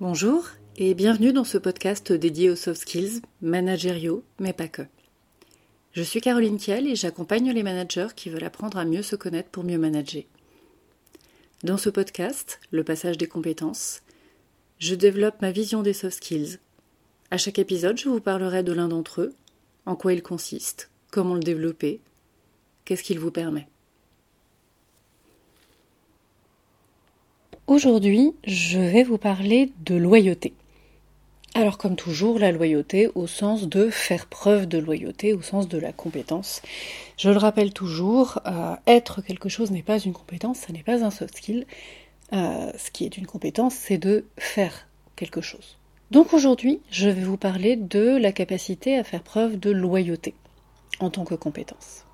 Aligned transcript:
Bonjour 0.00 0.46
et 0.76 0.94
bienvenue 0.94 1.32
dans 1.32 1.42
ce 1.42 1.58
podcast 1.58 2.12
dédié 2.12 2.50
aux 2.50 2.54
soft 2.54 2.82
skills, 2.82 3.20
managériaux, 3.42 4.22
mais 4.38 4.52
pas 4.52 4.68
que. 4.68 4.82
Je 5.90 6.04
suis 6.04 6.20
Caroline 6.20 6.56
Kiel 6.56 6.86
et 6.86 6.94
j'accompagne 6.94 7.50
les 7.50 7.64
managers 7.64 8.14
qui 8.14 8.30
veulent 8.30 8.44
apprendre 8.44 8.78
à 8.78 8.84
mieux 8.84 9.02
se 9.02 9.16
connaître 9.16 9.48
pour 9.48 9.64
mieux 9.64 9.76
manager. 9.76 10.22
Dans 11.64 11.78
ce 11.78 11.90
podcast, 11.90 12.60
le 12.70 12.84
passage 12.84 13.18
des 13.18 13.26
compétences, 13.26 14.02
je 14.78 14.94
développe 14.94 15.42
ma 15.42 15.50
vision 15.50 15.82
des 15.82 15.94
soft 15.94 16.18
skills. 16.18 16.60
À 17.32 17.36
chaque 17.36 17.58
épisode, 17.58 17.98
je 17.98 18.08
vous 18.08 18.20
parlerai 18.20 18.62
de 18.62 18.72
l'un 18.72 18.86
d'entre 18.86 19.22
eux, 19.22 19.34
en 19.84 19.96
quoi 19.96 20.12
il 20.12 20.22
consiste, 20.22 20.90
comment 21.10 21.34
le 21.34 21.40
développer, 21.40 22.00
qu'est-ce 22.84 23.02
qu'il 23.02 23.18
vous 23.18 23.32
permet. 23.32 23.66
Aujourd'hui, 27.68 28.32
je 28.44 28.78
vais 28.78 29.02
vous 29.02 29.18
parler 29.18 29.72
de 29.84 29.94
loyauté. 29.94 30.54
Alors 31.54 31.76
comme 31.76 31.96
toujours, 31.96 32.38
la 32.38 32.50
loyauté 32.50 33.10
au 33.14 33.26
sens 33.26 33.68
de 33.68 33.90
faire 33.90 34.24
preuve 34.24 34.64
de 34.64 34.78
loyauté, 34.78 35.34
au 35.34 35.42
sens 35.42 35.68
de 35.68 35.76
la 35.76 35.92
compétence. 35.92 36.62
Je 37.18 37.28
le 37.28 37.36
rappelle 37.36 37.74
toujours, 37.74 38.40
euh, 38.46 38.74
être 38.86 39.20
quelque 39.20 39.50
chose 39.50 39.70
n'est 39.70 39.82
pas 39.82 39.98
une 39.98 40.14
compétence, 40.14 40.60
ça 40.60 40.72
n'est 40.72 40.82
pas 40.82 41.04
un 41.04 41.10
soft 41.10 41.36
skill. 41.36 41.66
Euh, 42.32 42.72
ce 42.78 42.90
qui 42.90 43.04
est 43.04 43.18
une 43.18 43.26
compétence, 43.26 43.74
c'est 43.74 43.98
de 43.98 44.24
faire 44.38 44.88
quelque 45.14 45.42
chose. 45.42 45.76
Donc 46.10 46.32
aujourd'hui, 46.32 46.80
je 46.90 47.10
vais 47.10 47.20
vous 47.20 47.36
parler 47.36 47.76
de 47.76 48.16
la 48.16 48.32
capacité 48.32 48.96
à 48.96 49.04
faire 49.04 49.22
preuve 49.22 49.60
de 49.60 49.70
loyauté 49.70 50.32
en 51.00 51.10
tant 51.10 51.24
que 51.24 51.34
compétence. 51.34 52.07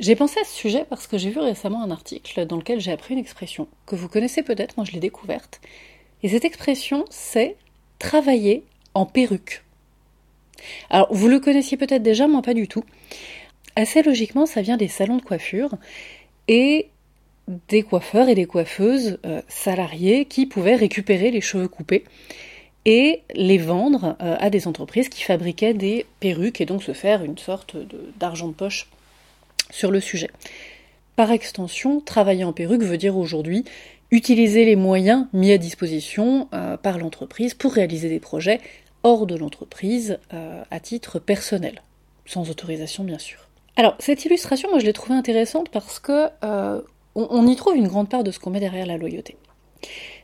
J'ai 0.00 0.16
pensé 0.16 0.40
à 0.40 0.44
ce 0.44 0.54
sujet 0.54 0.84
parce 0.88 1.06
que 1.06 1.18
j'ai 1.18 1.30
vu 1.30 1.38
récemment 1.38 1.82
un 1.82 1.90
article 1.90 2.46
dans 2.46 2.56
lequel 2.56 2.80
j'ai 2.80 2.92
appris 2.92 3.14
une 3.14 3.20
expression 3.20 3.68
que 3.86 3.96
vous 3.96 4.08
connaissez 4.08 4.42
peut-être, 4.42 4.76
moi 4.76 4.86
je 4.86 4.92
l'ai 4.92 5.00
découverte. 5.00 5.60
Et 6.22 6.28
cette 6.28 6.44
expression, 6.44 7.04
c'est 7.10 7.56
travailler 7.98 8.64
en 8.94 9.06
perruque. 9.06 9.64
Alors, 10.90 11.12
vous 11.12 11.28
le 11.28 11.40
connaissiez 11.40 11.76
peut-être 11.76 12.02
déjà, 12.02 12.28
moi 12.28 12.42
pas 12.42 12.54
du 12.54 12.68
tout. 12.68 12.84
Assez 13.74 14.02
logiquement, 14.02 14.46
ça 14.46 14.62
vient 14.62 14.76
des 14.76 14.88
salons 14.88 15.16
de 15.16 15.22
coiffure 15.22 15.70
et 16.48 16.88
des 17.68 17.82
coiffeurs 17.82 18.28
et 18.28 18.34
des 18.34 18.46
coiffeuses 18.46 19.18
euh, 19.26 19.42
salariés 19.48 20.26
qui 20.26 20.46
pouvaient 20.46 20.76
récupérer 20.76 21.30
les 21.30 21.40
cheveux 21.40 21.68
coupés 21.68 22.04
et 22.84 23.22
les 23.34 23.58
vendre 23.58 24.16
euh, 24.20 24.36
à 24.38 24.50
des 24.50 24.68
entreprises 24.68 25.08
qui 25.08 25.22
fabriquaient 25.22 25.74
des 25.74 26.06
perruques 26.20 26.60
et 26.60 26.66
donc 26.66 26.82
se 26.82 26.92
faire 26.92 27.24
une 27.24 27.38
sorte 27.38 27.76
d'argent 28.18 28.48
de 28.48 28.54
poche 28.54 28.88
sur 29.72 29.90
le 29.90 29.98
sujet. 29.98 30.30
Par 31.16 31.32
extension, 31.32 32.00
travailler 32.00 32.44
en 32.44 32.52
perruque 32.52 32.82
veut 32.82 32.98
dire 32.98 33.16
aujourd'hui 33.16 33.64
utiliser 34.12 34.64
les 34.64 34.76
moyens 34.76 35.26
mis 35.32 35.50
à 35.50 35.58
disposition 35.58 36.48
euh, 36.52 36.76
par 36.76 36.98
l'entreprise 36.98 37.54
pour 37.54 37.72
réaliser 37.72 38.08
des 38.08 38.20
projets 38.20 38.60
hors 39.02 39.26
de 39.26 39.34
l'entreprise 39.34 40.18
euh, 40.32 40.62
à 40.70 40.80
titre 40.80 41.18
personnel, 41.18 41.82
sans 42.26 42.50
autorisation 42.50 43.02
bien 43.02 43.18
sûr. 43.18 43.48
Alors 43.76 43.96
cette 43.98 44.24
illustration, 44.24 44.68
moi 44.70 44.78
je 44.78 44.84
l'ai 44.84 44.92
trouvée 44.92 45.14
intéressante 45.14 45.70
parce 45.70 45.98
que 45.98 46.28
euh, 46.44 46.82
on, 47.14 47.46
y 47.46 47.56
trouve 47.56 47.76
une 47.76 47.88
grande 47.88 48.08
part 48.08 48.22
de 48.22 48.30
ce 48.30 48.38
qu'on 48.38 48.50
met 48.50 48.60
derrière 48.60 48.86
la 48.86 48.98
loyauté. 48.98 49.36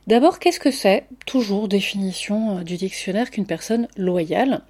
D'abord, 0.07 0.39
qu'est-ce 0.39 0.61
que 0.61 0.71
c'est 0.71 1.05
Toujours 1.27 1.69
définition 1.69 2.63
du 2.63 2.77
dictionnaire 2.77 3.31
qu'une 3.31 3.47
personne 3.47 3.89
loyale? 3.97 4.63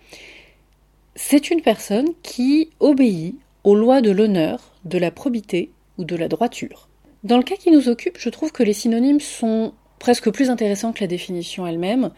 C'est 1.14 1.50
une 1.50 1.60
personne 1.60 2.08
qui 2.22 2.70
obéit 2.80 3.36
aux 3.64 3.74
lois 3.74 4.00
de 4.00 4.10
l'honneur, 4.10 4.67
de 4.84 4.98
la 4.98 5.10
probité 5.10 5.70
ou 5.98 6.04
de 6.04 6.16
la 6.16 6.28
droiture. 6.28 6.88
Dans 7.24 7.36
le 7.36 7.42
cas 7.42 7.56
qui 7.56 7.70
nous 7.70 7.88
occupe, 7.88 8.18
je 8.18 8.28
trouve 8.28 8.52
que 8.52 8.62
les 8.62 8.72
synonymes 8.72 9.20
sont 9.20 9.72
presque 9.98 10.30
plus 10.30 10.50
intéressants 10.50 10.92
que 10.92 11.00
la 11.00 11.08
définition 11.08 11.66
elle-même. 11.66 12.10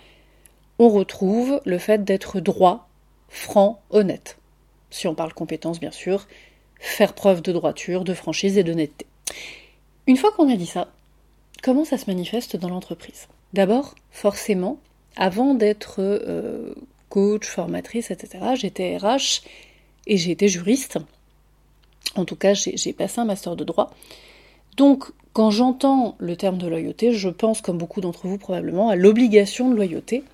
On 0.79 0.89
retrouve 0.89 1.61
le 1.65 1.79
fait 1.79 2.05
d'être 2.05 2.41
droit, 2.41 2.89
franc, 3.29 3.81
honnête. 3.91 4.39
Si 4.91 5.07
on 5.07 5.15
parle 5.15 5.33
compétence, 5.33 5.81
bien 5.81 5.91
sûr, 5.91 6.27
faire 6.79 7.15
preuve 7.15 7.43
de 7.43 7.53
droiture, 7.53 8.05
de 8.05 8.15
franchise 8.15 8.59
et 8.59 8.65
d'honnêteté. 8.65 9.07
Une 10.07 10.17
fois 10.17 10.33
qu'on 10.33 10.53
a 10.53 10.57
dit 10.57 10.67
ça, 10.67 10.93
comment 11.63 11.85
ça 11.85 11.99
se 11.99 12.07
manifeste 12.07 12.57
dans 12.57 12.69
l'entreprise? 12.69 13.29
D'abord, 13.53 13.95
forcément, 14.11 14.79
avant 15.17 15.55
d'être 15.55 15.97
euh, 15.99 16.75
coach, 17.09 17.47
formatrice, 17.47 18.11
etc., 18.11 18.39
j'étais 18.55 18.97
RH 18.97 19.43
et 20.07 20.17
j'ai 20.17 20.33
été 20.33 20.49
juriste. 20.49 20.99
En 22.17 22.25
tout 22.25 22.37
cas, 22.37 22.55
j'ai 22.55 22.93
passé 22.93 23.21
un 23.21 23.25
master 23.25 23.57
de 23.57 23.65
droit. 23.65 23.91
Donc, 24.77 25.13
quand 25.33 25.51
j'entends 25.51 26.17
le 26.19 26.37
terme 26.37 26.59
de 26.59 26.67
loyauté, 26.67 27.13
je 27.13 27.29
pense, 27.29 27.61
comme 27.61 27.79
beaucoup 27.79 28.01
d'entre 28.01 28.27
vous 28.27 28.39
probablement, 28.39 28.89
à 28.89 28.97
l'obligation 28.97 29.71
de 29.71 29.77
loyauté. 29.77 30.25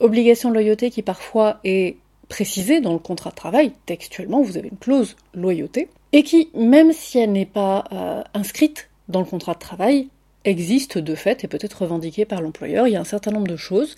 Obligation 0.00 0.50
de 0.50 0.54
loyauté 0.54 0.90
qui 0.90 1.02
parfois 1.02 1.60
est 1.64 1.96
précisée 2.28 2.80
dans 2.80 2.92
le 2.92 2.98
contrat 2.98 3.30
de 3.30 3.34
travail, 3.34 3.72
textuellement, 3.86 4.42
vous 4.42 4.56
avez 4.56 4.68
une 4.68 4.78
clause 4.78 5.16
loyauté, 5.34 5.88
et 6.12 6.22
qui, 6.22 6.50
même 6.54 6.92
si 6.92 7.18
elle 7.18 7.32
n'est 7.32 7.46
pas 7.46 7.84
euh, 7.92 8.22
inscrite 8.34 8.88
dans 9.08 9.20
le 9.20 9.26
contrat 9.26 9.54
de 9.54 9.58
travail, 9.58 10.08
existe 10.44 10.98
de 10.98 11.14
fait 11.14 11.44
et 11.44 11.48
peut 11.48 11.58
être 11.60 11.82
revendiquée 11.82 12.24
par 12.24 12.40
l'employeur. 12.40 12.86
Il 12.86 12.92
y 12.92 12.96
a 12.96 13.00
un 13.00 13.04
certain 13.04 13.30
nombre 13.30 13.46
de 13.46 13.56
choses 13.56 13.96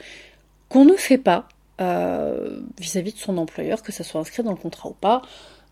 qu'on 0.69 0.85
ne 0.85 0.95
fait 0.95 1.19
pas 1.19 1.49
euh, 1.81 2.61
vis-à-vis 2.79 3.11
-vis 3.11 3.15
de 3.15 3.19
son 3.19 3.39
employeur, 3.39 3.83
que 3.83 3.93
ça 3.93 4.05
soit 4.05 4.21
inscrit 4.21 4.43
dans 4.43 4.53
le 4.53 4.57
contrat 4.57 4.89
ou 4.89 4.95
pas. 4.95 5.23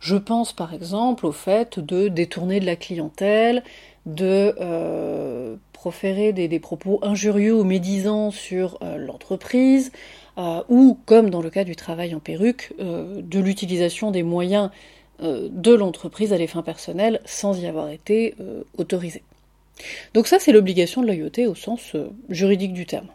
Je 0.04 0.16
pense 0.16 0.52
par 0.52 0.74
exemple 0.74 1.24
au 1.24 1.32
fait 1.32 1.80
de 1.80 2.08
détourner 2.08 2.60
de 2.60 2.66
la 2.66 2.76
clientèle, 2.76 3.64
de 4.04 4.54
euh, 4.60 5.56
proférer 5.72 6.34
des, 6.34 6.58
propos 6.58 6.98
injurieux 7.00 7.54
ou 7.54 7.64
médisants 7.64 8.30
sur 8.30 8.76
euh, 8.82 8.98
l'entreprise, 8.98 9.92
euh, 10.36 10.62
ou, 10.68 10.98
comme 11.06 11.30
dans 11.30 11.40
le 11.40 11.48
cas 11.48 11.64
du 11.64 11.74
travail 11.74 12.14
en 12.14 12.20
perruque, 12.20 12.74
de 12.78 13.38
l'utilisation 13.40 14.10
des 14.10 14.22
moyens 14.22 14.68
de 15.20 15.72
l'entreprise 15.72 16.34
à 16.34 16.38
des 16.38 16.48
fins 16.48 16.62
personnelles 16.62 17.22
sans 17.24 17.58
y 17.58 17.66
avoir 17.66 17.88
été 17.88 18.34
autorisé. 18.76 19.22
Donc 20.12 20.26
ça, 20.26 20.38
c'est 20.38 20.52
l'obligation 20.52 21.00
de 21.00 21.06
loyauté 21.06 21.46
au 21.46 21.54
sens 21.54 21.96
juridique 22.28 22.74
du 22.74 22.84
terme. 22.84 23.08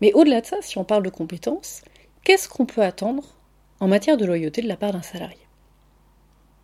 Mais 0.00 0.14
au-delà 0.14 0.40
de 0.40 0.46
ça, 0.46 0.56
si 0.62 0.78
on 0.78 0.84
parle 0.84 1.02
de 1.02 1.10
compétences, 1.10 1.82
qu'est-ce 2.24 2.48
qu'on 2.48 2.64
peut 2.64 2.82
attendre 2.82 3.24
en 3.80 3.88
matière 3.88 4.16
de 4.16 4.24
loyauté 4.24 4.62
de 4.62 4.68
la 4.68 4.76
part 4.76 4.92
d'un 4.92 5.02
salarié. 5.02 5.38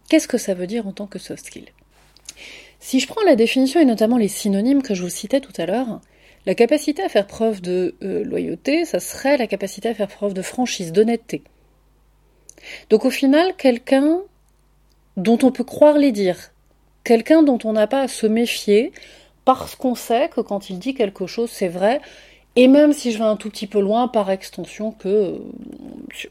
Qu'est-ce 0.08 0.28
que 0.28 0.38
ça 0.38 0.54
veut 0.54 0.66
dire 0.66 0.86
en 0.86 0.92
tant 0.92 1.06
que 1.06 1.18
soft 1.18 1.46
skill? 1.46 1.66
Si 2.78 3.00
je 3.00 3.08
prends 3.08 3.24
la 3.24 3.36
définition 3.36 3.80
et 3.80 3.84
notamment 3.84 4.18
les 4.18 4.28
synonymes 4.28 4.82
que 4.82 4.94
je 4.94 5.02
vous 5.02 5.08
citais 5.08 5.40
tout 5.40 5.52
à 5.56 5.66
l'heure, 5.66 6.00
la 6.44 6.54
capacité 6.54 7.02
à 7.02 7.08
faire 7.08 7.26
preuve 7.26 7.60
de 7.60 7.96
euh, 8.02 8.22
loyauté, 8.22 8.84
ça 8.84 9.00
serait 9.00 9.36
la 9.36 9.48
capacité 9.48 9.88
à 9.88 9.94
faire 9.94 10.08
preuve 10.08 10.34
de 10.34 10.42
franchise, 10.42 10.92
d'honnêteté. 10.92 11.42
Donc 12.90 13.04
au 13.04 13.10
final, 13.10 13.56
quelqu'un 13.56 14.20
dont 15.16 15.38
on 15.42 15.50
peut 15.50 15.64
croire 15.64 15.98
les 15.98 16.12
dire, 16.12 16.52
quelqu'un 17.02 17.42
dont 17.42 17.58
on 17.64 17.72
n'a 17.72 17.86
pas 17.86 18.02
à 18.02 18.08
se 18.08 18.26
méfier, 18.26 18.92
parce 19.44 19.74
qu'on 19.74 19.94
sait 19.94 20.28
que 20.28 20.40
quand 20.40 20.70
il 20.70 20.78
dit 20.78 20.94
quelque 20.94 21.26
chose, 21.26 21.50
c'est 21.50 21.68
vrai, 21.68 22.00
et 22.56 22.68
même 22.68 22.94
si 22.94 23.12
je 23.12 23.18
vais 23.18 23.24
un 23.24 23.36
tout 23.36 23.50
petit 23.50 23.66
peu 23.66 23.80
loin, 23.80 24.08
par 24.08 24.30
extension, 24.30 24.90
que 24.90 25.38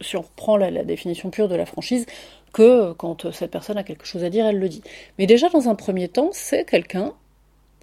si 0.01 0.17
on 0.17 0.21
reprend 0.21 0.57
la, 0.57 0.83
définition 0.83 1.29
pure 1.29 1.47
de 1.47 1.55
la 1.55 1.67
franchise, 1.67 2.07
que 2.51 2.93
quand 2.93 3.31
cette 3.31 3.51
personne 3.51 3.77
a 3.77 3.83
quelque 3.83 4.05
chose 4.05 4.23
à 4.23 4.29
dire, 4.31 4.47
elle 4.47 4.57
le 4.57 4.67
dit. 4.67 4.81
Mais 5.19 5.27
déjà, 5.27 5.49
dans 5.49 5.69
un 5.69 5.75
premier 5.75 6.07
temps, 6.07 6.29
c'est 6.31 6.65
quelqu'un 6.65 7.13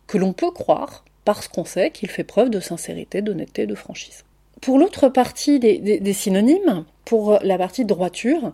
que 0.08 0.18
l'on 0.18 0.32
peut 0.32 0.50
croire 0.50 1.04
parce 1.24 1.46
qu'on 1.46 1.64
sait 1.64 1.90
qu'il 1.90 2.10
fait 2.10 2.24
preuve 2.24 2.50
de 2.50 2.58
sincérité, 2.58 3.22
d'honnêteté, 3.22 3.66
de 3.66 3.76
franchise. 3.76 4.24
Pour 4.60 4.78
l'autre 4.78 5.08
partie 5.08 5.60
des, 5.60 6.12
synonymes, 6.12 6.84
pour 7.04 7.38
la 7.42 7.58
partie 7.58 7.84
droiture, 7.84 8.52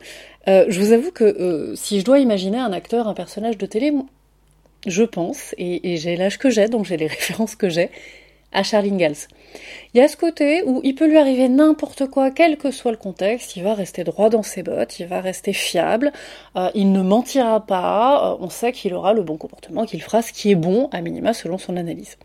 euh, 0.48 0.66
je 0.68 0.80
vous 0.80 0.92
avoue 0.92 1.12
que 1.12 1.24
euh, 1.24 1.74
si 1.76 2.00
je 2.00 2.04
dois 2.04 2.18
imaginer 2.18 2.58
un 2.58 2.72
acteur, 2.72 3.08
un 3.08 3.14
personnage 3.14 3.56
de 3.56 3.64
télé, 3.64 3.92
je 4.86 5.02
pense, 5.02 5.54
et, 5.56 5.92
et 5.92 5.96
j'ai 5.96 6.16
l'âge 6.16 6.38
que 6.38 6.50
j'ai, 6.50 6.68
donc 6.68 6.84
j'ai 6.84 6.98
les 6.98 7.06
références 7.16 7.56
que 7.56 7.70
j'ai, 7.70 7.90
à 8.52 8.62
Charlie 8.62 8.90
Ingalls. 8.90 9.28
Il 9.92 10.00
y 10.00 10.00
a 10.00 10.08
ce 10.08 10.16
côté 10.16 10.62
où 10.64 10.80
il 10.84 10.94
peut 10.94 11.06
lui 11.06 11.18
arriver 11.18 11.48
n'importe 11.48 12.06
quoi, 12.06 12.30
quel 12.30 12.56
que 12.56 12.70
soit 12.70 12.90
le 12.90 12.96
contexte, 12.96 13.56
il 13.56 13.62
va 13.62 13.74
rester 13.74 14.04
droit 14.04 14.30
dans 14.30 14.42
ses 14.42 14.62
bottes, 14.62 14.98
il 15.00 15.06
va 15.06 15.20
rester 15.20 15.52
fiable, 15.52 16.12
euh, 16.56 16.70
il 16.74 16.92
ne 16.92 17.02
mentira 17.02 17.64
pas, 17.64 18.32
euh, 18.32 18.36
on 18.40 18.48
sait 18.48 18.72
qu'il 18.72 18.94
aura 18.94 19.12
le 19.12 19.22
bon 19.22 19.36
comportement, 19.36 19.84
qu'il 19.84 20.02
fera 20.02 20.22
ce 20.22 20.32
qui 20.32 20.50
est 20.50 20.54
bon, 20.56 20.88
à 20.92 21.00
minima, 21.00 21.34
selon 21.34 21.58
son 21.58 21.76
analyse. 21.76 22.16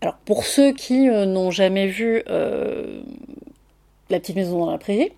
Alors, 0.00 0.16
pour 0.24 0.44
ceux 0.44 0.72
qui 0.72 1.08
euh, 1.08 1.26
n'ont 1.26 1.50
jamais 1.50 1.86
vu 1.86 2.22
La 4.08 4.20
petite 4.20 4.36
maison 4.36 4.64
dans 4.64 4.70
la 4.70 4.78
prairie, 4.78 5.10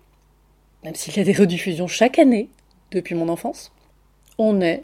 même 0.83 0.95
s'il 0.95 1.15
y 1.15 1.19
a 1.19 1.23
des 1.23 1.33
rediffusions 1.33 1.87
chaque 1.87 2.19
année 2.19 2.49
depuis 2.91 3.13
mon 3.15 3.29
enfance, 3.29 3.71
on 4.37 4.61
est 4.61 4.83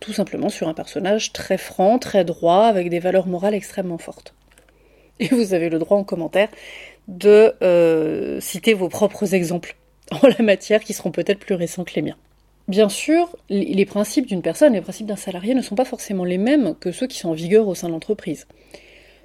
tout 0.00 0.12
simplement 0.12 0.48
sur 0.48 0.68
un 0.68 0.74
personnage 0.74 1.32
très 1.32 1.58
franc, 1.58 1.98
très 1.98 2.24
droit, 2.24 2.64
avec 2.64 2.90
des 2.90 2.98
valeurs 2.98 3.26
morales 3.26 3.54
extrêmement 3.54 3.98
fortes. 3.98 4.34
Et 5.20 5.28
vous 5.28 5.54
avez 5.54 5.68
le 5.68 5.78
droit 5.78 5.96
en 5.96 6.04
commentaire 6.04 6.48
de 7.08 7.54
euh, 7.62 8.40
citer 8.40 8.74
vos 8.74 8.88
propres 8.88 9.34
exemples 9.34 9.76
en 10.10 10.26
la 10.26 10.44
matière 10.44 10.82
qui 10.82 10.92
seront 10.92 11.10
peut-être 11.10 11.38
plus 11.38 11.54
récents 11.54 11.84
que 11.84 11.94
les 11.94 12.02
miens. 12.02 12.16
Bien 12.68 12.88
sûr, 12.88 13.36
les 13.48 13.86
principes 13.86 14.26
d'une 14.26 14.42
personne, 14.42 14.72
les 14.72 14.80
principes 14.80 15.06
d'un 15.06 15.14
salarié 15.14 15.54
ne 15.54 15.62
sont 15.62 15.76
pas 15.76 15.84
forcément 15.84 16.24
les 16.24 16.38
mêmes 16.38 16.74
que 16.80 16.90
ceux 16.90 17.06
qui 17.06 17.16
sont 17.16 17.28
en 17.28 17.32
vigueur 17.32 17.68
au 17.68 17.76
sein 17.76 17.86
de 17.86 17.92
l'entreprise. 17.92 18.48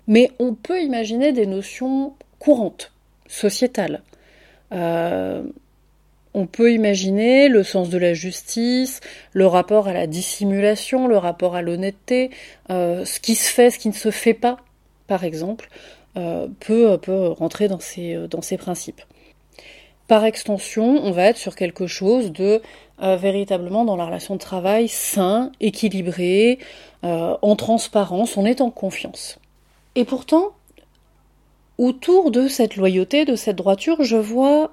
Mais 0.06 0.30
on 0.38 0.54
peut 0.54 0.80
imaginer 0.80 1.32
des 1.32 1.48
notions 1.48 2.14
courantes, 2.38 2.92
sociétales. 3.28 4.04
Euh, 4.74 5.44
on 6.34 6.46
peut 6.46 6.72
imaginer 6.72 7.48
le 7.48 7.64
sens 7.64 7.90
de 7.90 7.98
la 7.98 8.14
justice, 8.14 9.00
le 9.34 9.48
rapport 9.48 9.88
à 9.88 9.94
la 9.94 10.08
dissimulation, 10.08 11.08
le 11.08 11.18
rapport 11.18 11.56
à 11.56 11.62
l'honnêteté, 11.62 12.32
euh, 12.70 13.06
ce 13.06 13.20
qui 13.20 13.36
se 13.36 13.52
fait, 13.52 13.72
ce 13.72 13.80
qui 13.80 13.90
ne 13.90 13.94
se 13.94 14.12
fait 14.12 14.34
pas, 14.34 14.58
par 15.08 15.24
exemple, 15.24 15.70
euh, 16.18 16.48
peut, 16.60 16.98
peut, 16.98 17.28
rentrer 17.28 17.68
dans 17.68 17.80
ces, 17.80 18.16
dans 18.30 18.42
ces 18.42 18.58
principes. 18.58 19.02
Par 20.08 20.26
extension, 20.26 21.04
on 21.04 21.12
va 21.12 21.24
être 21.26 21.38
sur 21.38 21.56
quelque 21.56 21.88
chose 21.88 22.32
de 22.32 22.62
véritablement 23.00 23.84
dans 23.84 23.96
la 23.96 24.06
relation 24.06 24.36
de 24.36 24.40
travail 24.40 24.88
sain, 24.88 25.52
équilibré, 25.60 26.60
en 27.02 27.56
transparence, 27.56 28.38
on 28.38 28.46
est 28.46 28.62
en 28.62 28.70
confiance. 28.70 29.40
Et 29.96 30.06
pourtant, 30.06 30.52
autour 31.78 32.30
de 32.30 32.48
cette 32.48 32.76
loyauté, 32.76 33.26
de 33.26 33.36
cette 33.36 33.56
droiture, 33.56 34.04
je 34.04 34.18
vois 34.18 34.72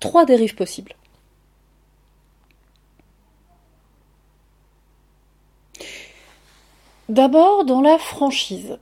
trois 0.00 0.24
dérives 0.24 0.54
possibles. 0.54 0.94
D'abord, 7.08 7.64
dans 7.64 7.80
la 7.80 7.98
franchise. 7.98 8.78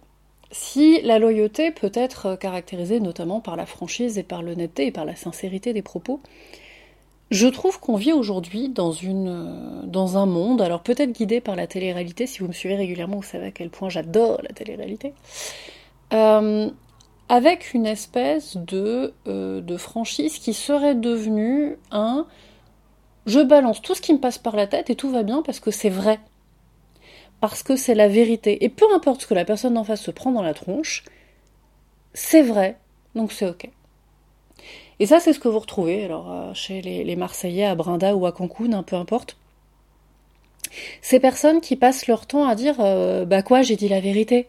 Si 0.51 1.01
la 1.03 1.19
loyauté 1.19 1.71
peut 1.71 1.93
être 1.95 2.37
caractérisée 2.37 2.99
notamment 2.99 3.41
par 3.41 3.57
la 3.57 3.67
franchise 3.67 4.19
et 4.19 4.23
par 4.23 4.43
l'honnêteté 4.43 4.87
et 4.87 4.91
par 4.93 5.05
la 5.05 5.15
sincérité 5.15 5.73
des 5.73 5.83
propos, 5.83 6.21
je 7.31 7.49
trouve 7.49 7.81
qu'on 7.81 7.97
vit 7.97 8.13
aujourd'hui 8.13 8.69
dans, 8.69 8.93
dans 9.85 10.17
un 10.17 10.27
monde, 10.27 10.63
alors 10.63 10.83
peut-être 10.83 11.13
guidé 11.13 11.41
par 11.41 11.57
la 11.57 11.67
télé-réalité, 11.67 12.27
si 12.27 12.39
vous 12.39 12.49
me 12.49 12.53
suivez 12.53 12.77
régulièrement, 12.77 13.17
vous 13.17 13.23
savez 13.23 13.47
à 13.47 13.51
quel 13.51 13.71
point 13.71 13.89
j'adore 13.89 14.41
la 14.43 14.51
télé-réalité, 14.51 15.13
euh, 16.13 16.71
avec 17.29 17.75
une 17.75 17.87
espèce 17.87 18.57
de, 18.57 19.15
euh, 19.27 19.61
de 19.61 19.77
franchise 19.77 20.39
qui 20.39 20.55
serait 20.55 20.95
devenue 20.95 21.77
un 21.91 22.27
je 23.27 23.41
balance 23.41 23.83
tout 23.83 23.95
ce 23.95 24.01
qui 24.01 24.13
me 24.13 24.21
passe 24.21 24.39
par 24.39 24.55
la 24.57 24.67
tête 24.67 24.89
et 24.89 24.95
tout 24.95 25.11
va 25.11 25.25
bien 25.25 25.43
parce 25.43 25.59
que 25.59 25.73
c'est 25.73 25.91
vrai. 25.91 26.21
Parce 27.41 27.63
que 27.63 27.77
c'est 27.77 27.95
la 27.95 28.09
vérité. 28.09 28.65
Et 28.65 28.69
peu 28.69 28.87
importe 28.95 29.23
ce 29.23 29.27
que 29.27 29.35
la 29.35 29.45
personne 29.45 29.75
d'en 29.75 29.85
face 29.85 30.01
se 30.01 30.13
prend 30.13 30.31
dans 30.31 30.43
la 30.43 30.55
tronche, 30.55 31.05
c'est 32.15 32.43
vrai, 32.43 32.79
donc 33.15 33.33
c'est 33.33 33.49
ok. 33.49 33.69
Et 34.99 35.07
ça, 35.07 35.21
c'est 35.21 35.33
ce 35.33 35.41
que 35.41 35.49
vous 35.49 35.59
retrouvez 35.59 36.05
alors 36.05 36.33
euh, 36.33 36.55
chez 36.55 36.81
les, 36.81 37.17
Marseillais 37.17 37.67
à 37.67 37.75
Brinda 37.75 38.17
ou 38.17 38.25
à 38.27 38.33
Cancun, 38.33 38.73
un 38.73 38.83
peu 38.83 38.97
importe. 38.97 39.37
Ces 41.03 41.21
personnes 41.21 41.61
qui 41.61 41.77
passent 41.77 42.07
leur 42.07 42.27
temps 42.27 42.47
à 42.47 42.55
dire 42.55 42.77
euh, 42.81 43.25
Bah 43.25 43.43
quoi, 43.43 43.63
j'ai 43.63 43.77
dit 43.77 43.89
la 43.89 44.01
vérité. 44.01 44.49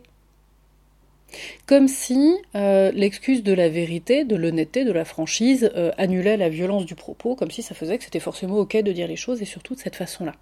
Comme 1.65 1.88
si 1.88 2.35
euh, 2.56 2.91
l'excuse 2.94 3.44
de 3.44 3.53
la 3.53 3.69
vérité, 3.69 4.24
de 4.24 4.35
l'honnêteté, 4.35 4.85
de 4.85 4.91
la 4.91 5.06
franchise 5.06 5.69
euh, 5.75 5.91
annulait 5.97 6.38
la 6.38 6.50
violence 6.50 6.85
du 6.85 6.95
propos, 6.95 7.35
comme 7.35 7.51
si 7.51 7.62
ça 7.62 7.75
faisait 7.75 7.97
que 7.97 8.03
c'était 8.03 8.19
forcément 8.19 8.57
ok 8.57 8.77
de 8.77 8.91
dire 8.91 9.07
les 9.07 9.15
choses 9.15 9.41
et 9.41 9.45
surtout 9.45 9.75
de 9.75 9.79
cette 9.79 9.95
façon-là. 9.95 10.33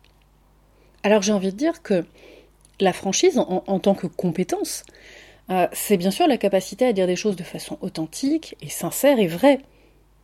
Alors 1.03 1.21
j'ai 1.21 1.33
envie 1.33 1.51
de 1.51 1.57
dire 1.57 1.81
que 1.81 2.05
la 2.79 2.93
franchise, 2.93 3.39
en, 3.39 3.79
tant 3.79 3.95
que 3.95 4.05
compétence, 4.05 4.83
euh, 5.49 5.67
c'est 5.71 5.97
bien 5.97 6.11
sûr 6.11 6.27
la 6.27 6.37
capacité 6.37 6.85
à 6.85 6.93
dire 6.93 7.07
des 7.07 7.15
choses 7.15 7.37
de 7.37 7.43
façon 7.43 7.77
authentique 7.81 8.57
et 8.61 8.69
sincère 8.69 9.17
et 9.17 9.27
vraie, 9.27 9.59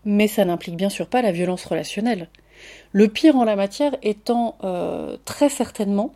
mais 0.03 0.27
ça 0.27 0.43
n'implique 0.43 0.75
bien 0.75 0.89
sûr 0.89 1.07
pas 1.07 1.21
la 1.21 1.31
violence 1.31 1.63
relationnelle. 1.63 2.29
Le 2.91 3.07
pire 3.07 3.37
en 3.37 3.45
la 3.45 3.55
matière 3.55 3.95
étant 4.03 4.57
très 5.23 5.49
certainement 5.49 6.13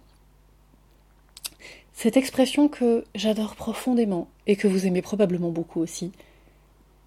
cette 1.93 2.17
expression 2.17 2.67
que 2.67 3.05
j'adore 3.15 3.55
profondément 3.55 4.27
et 4.47 4.55
que 4.55 4.67
vous 4.67 4.85
aimez 4.85 5.01
probablement 5.01 5.49
beaucoup 5.49 5.81
aussi, 5.81 6.11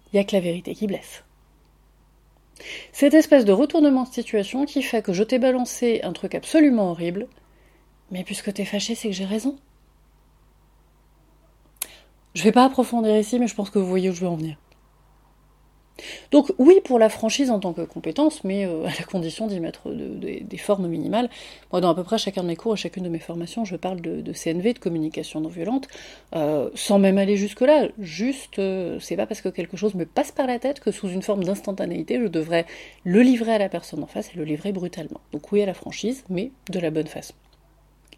il 0.07 0.15
n'y 0.15 0.19
a 0.19 0.23
que 0.23 0.35
la 0.35 0.41
vérité 0.41 0.73
qui 0.73 0.87
blesse. 0.87 1.23
Cette 2.91 3.13
espèce 3.13 3.45
de 3.45 3.51
retournement 3.51 4.03
de 4.03 4.09
situation 4.09 4.65
qui 4.65 4.81
fait 4.81 5.01
que 5.01 5.13
je 5.13 5.23
t'ai 5.23 5.39
balancé 5.39 6.01
un 6.03 6.13
truc 6.13 6.35
absolument 6.35 6.91
horrible, 6.91 7.27
mais 8.11 8.23
puisque 8.23 8.53
t'es 8.53 8.65
fâché, 8.65 8.95
c'est 8.95 9.09
que 9.09 9.15
j'ai 9.15 9.25
raison. 9.25 9.57
Je 12.33 12.43
vais 12.43 12.51
pas 12.51 12.65
approfondir 12.65 13.15
ici, 13.17 13.39
mais 13.39 13.47
je 13.47 13.55
pense 13.55 13.69
que 13.69 13.79
vous 13.79 13.87
voyez 13.87 14.09
où 14.09 14.13
je 14.13 14.21
veux 14.21 14.27
en 14.27 14.35
venir. 14.35 14.57
Donc 16.31 16.51
oui 16.57 16.79
pour 16.83 16.99
la 16.99 17.09
franchise 17.09 17.51
en 17.51 17.59
tant 17.59 17.73
que 17.73 17.81
compétence, 17.81 18.43
mais 18.43 18.65
euh, 18.65 18.85
à 18.85 18.91
la 18.99 19.05
condition 19.05 19.47
d'y 19.47 19.59
mettre 19.59 19.89
des 19.89 20.57
formes 20.57 20.87
minimales. 20.87 21.29
Moi, 21.71 21.81
dans 21.81 21.89
à 21.89 21.95
peu 21.95 22.03
près 22.03 22.17
chacun 22.17 22.43
de 22.43 22.47
mes 22.47 22.55
cours 22.55 22.73
et 22.73 22.77
chacune 22.77 23.03
de 23.03 23.09
mes 23.09 23.19
formations, 23.19 23.65
je 23.65 23.75
parle 23.75 24.01
de, 24.01 24.33
CNV, 24.33 24.73
de 24.73 24.79
communication 24.79 25.41
non 25.41 25.49
violente, 25.49 25.87
euh, 26.35 26.69
sans 26.75 26.99
même 26.99 27.17
aller 27.17 27.35
jusque-là. 27.35 27.87
Juste, 27.99 28.59
euh, 28.59 28.99
c'est 28.99 29.15
pas 29.15 29.25
parce 29.25 29.41
que 29.41 29.49
quelque 29.49 29.77
chose 29.77 29.95
me 29.95 30.05
passe 30.05 30.31
par 30.31 30.47
la 30.47 30.59
tête 30.59 30.79
que 30.79 30.91
sous 30.91 31.09
une 31.09 31.21
forme 31.21 31.43
d'instantanéité, 31.43 32.19
je 32.21 32.27
devrais 32.27 32.65
le 33.03 33.21
livrer 33.21 33.53
à 33.53 33.57
la 33.57 33.69
personne 33.69 34.03
en 34.03 34.07
face 34.07 34.31
et 34.33 34.37
le 34.37 34.43
livrer 34.43 34.71
brutalement. 34.71 35.21
Donc 35.31 35.51
oui 35.51 35.61
à 35.61 35.65
la 35.65 35.73
franchise, 35.73 36.23
mais 36.29 36.51
de 36.71 36.79
la 36.79 36.91
bonne 36.91 37.07
façon. 37.07 37.33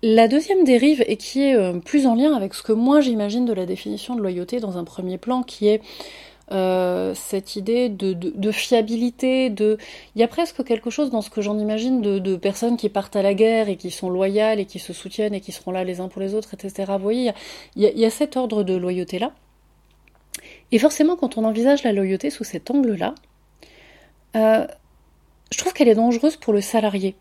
La 0.03 0.27
deuxième 0.27 0.63
dérive, 0.63 1.03
et 1.05 1.15
qui 1.15 1.43
est 1.43 1.79
plus 1.81 2.07
en 2.07 2.15
lien 2.15 2.33
avec 2.33 2.55
ce 2.55 2.63
que 2.63 2.71
moi 2.71 3.01
j'imagine 3.01 3.45
de 3.45 3.53
la 3.53 3.67
définition 3.67 4.15
de 4.15 4.21
loyauté 4.21 4.59
dans 4.59 4.79
un 4.79 4.83
premier 4.83 5.19
plan, 5.19 5.43
qui 5.43 5.67
est 5.67 5.79
euh, 6.51 7.13
cette 7.15 7.55
idée 7.55 7.87
de, 7.87 8.51
fiabilité, 8.51 9.49
de... 9.49 9.77
il 10.15 10.21
y 10.21 10.23
a 10.23 10.27
presque 10.27 10.63
quelque 10.63 10.89
chose 10.89 11.09
dans 11.09 11.21
ce 11.21 11.29
que 11.29 11.41
j'en 11.41 11.57
imagine 11.57 12.01
de, 12.01 12.35
personnes 12.35 12.75
qui 12.75 12.89
partent 12.89 13.15
à 13.15 13.21
la 13.21 13.33
guerre 13.33 13.69
et 13.69 13.77
qui 13.77 13.89
sont 13.89 14.09
loyales 14.09 14.59
et 14.59 14.65
qui 14.65 14.79
se 14.79 14.91
soutiennent 14.91 15.33
et 15.33 15.39
qui 15.39 15.51
seront 15.51 15.71
là 15.71 15.83
les 15.83 16.01
uns 16.01 16.09
pour 16.09 16.21
les 16.21 16.35
autres, 16.35 16.53
etc. 16.53 16.91
Vous 16.97 17.03
voyez, 17.03 17.31
il 17.75 17.83
y 17.83 18.05
a, 18.05 18.09
cet 18.09 18.35
ordre 18.35 18.63
de 18.63 18.75
loyauté-là. 18.75 19.33
Et 20.71 20.79
forcément, 20.79 21.15
quand 21.15 21.37
on 21.37 21.45
envisage 21.45 21.83
la 21.83 21.93
loyauté 21.93 22.29
sous 22.29 22.43
cet 22.43 22.69
angle-là, 22.69 23.15
euh, 24.35 24.67
je 25.51 25.57
trouve 25.57 25.73
qu'elle 25.73 25.89
est 25.89 25.95
dangereuse 25.95 26.35
pour 26.35 26.53
le 26.53 26.61
salarié. 26.61 27.15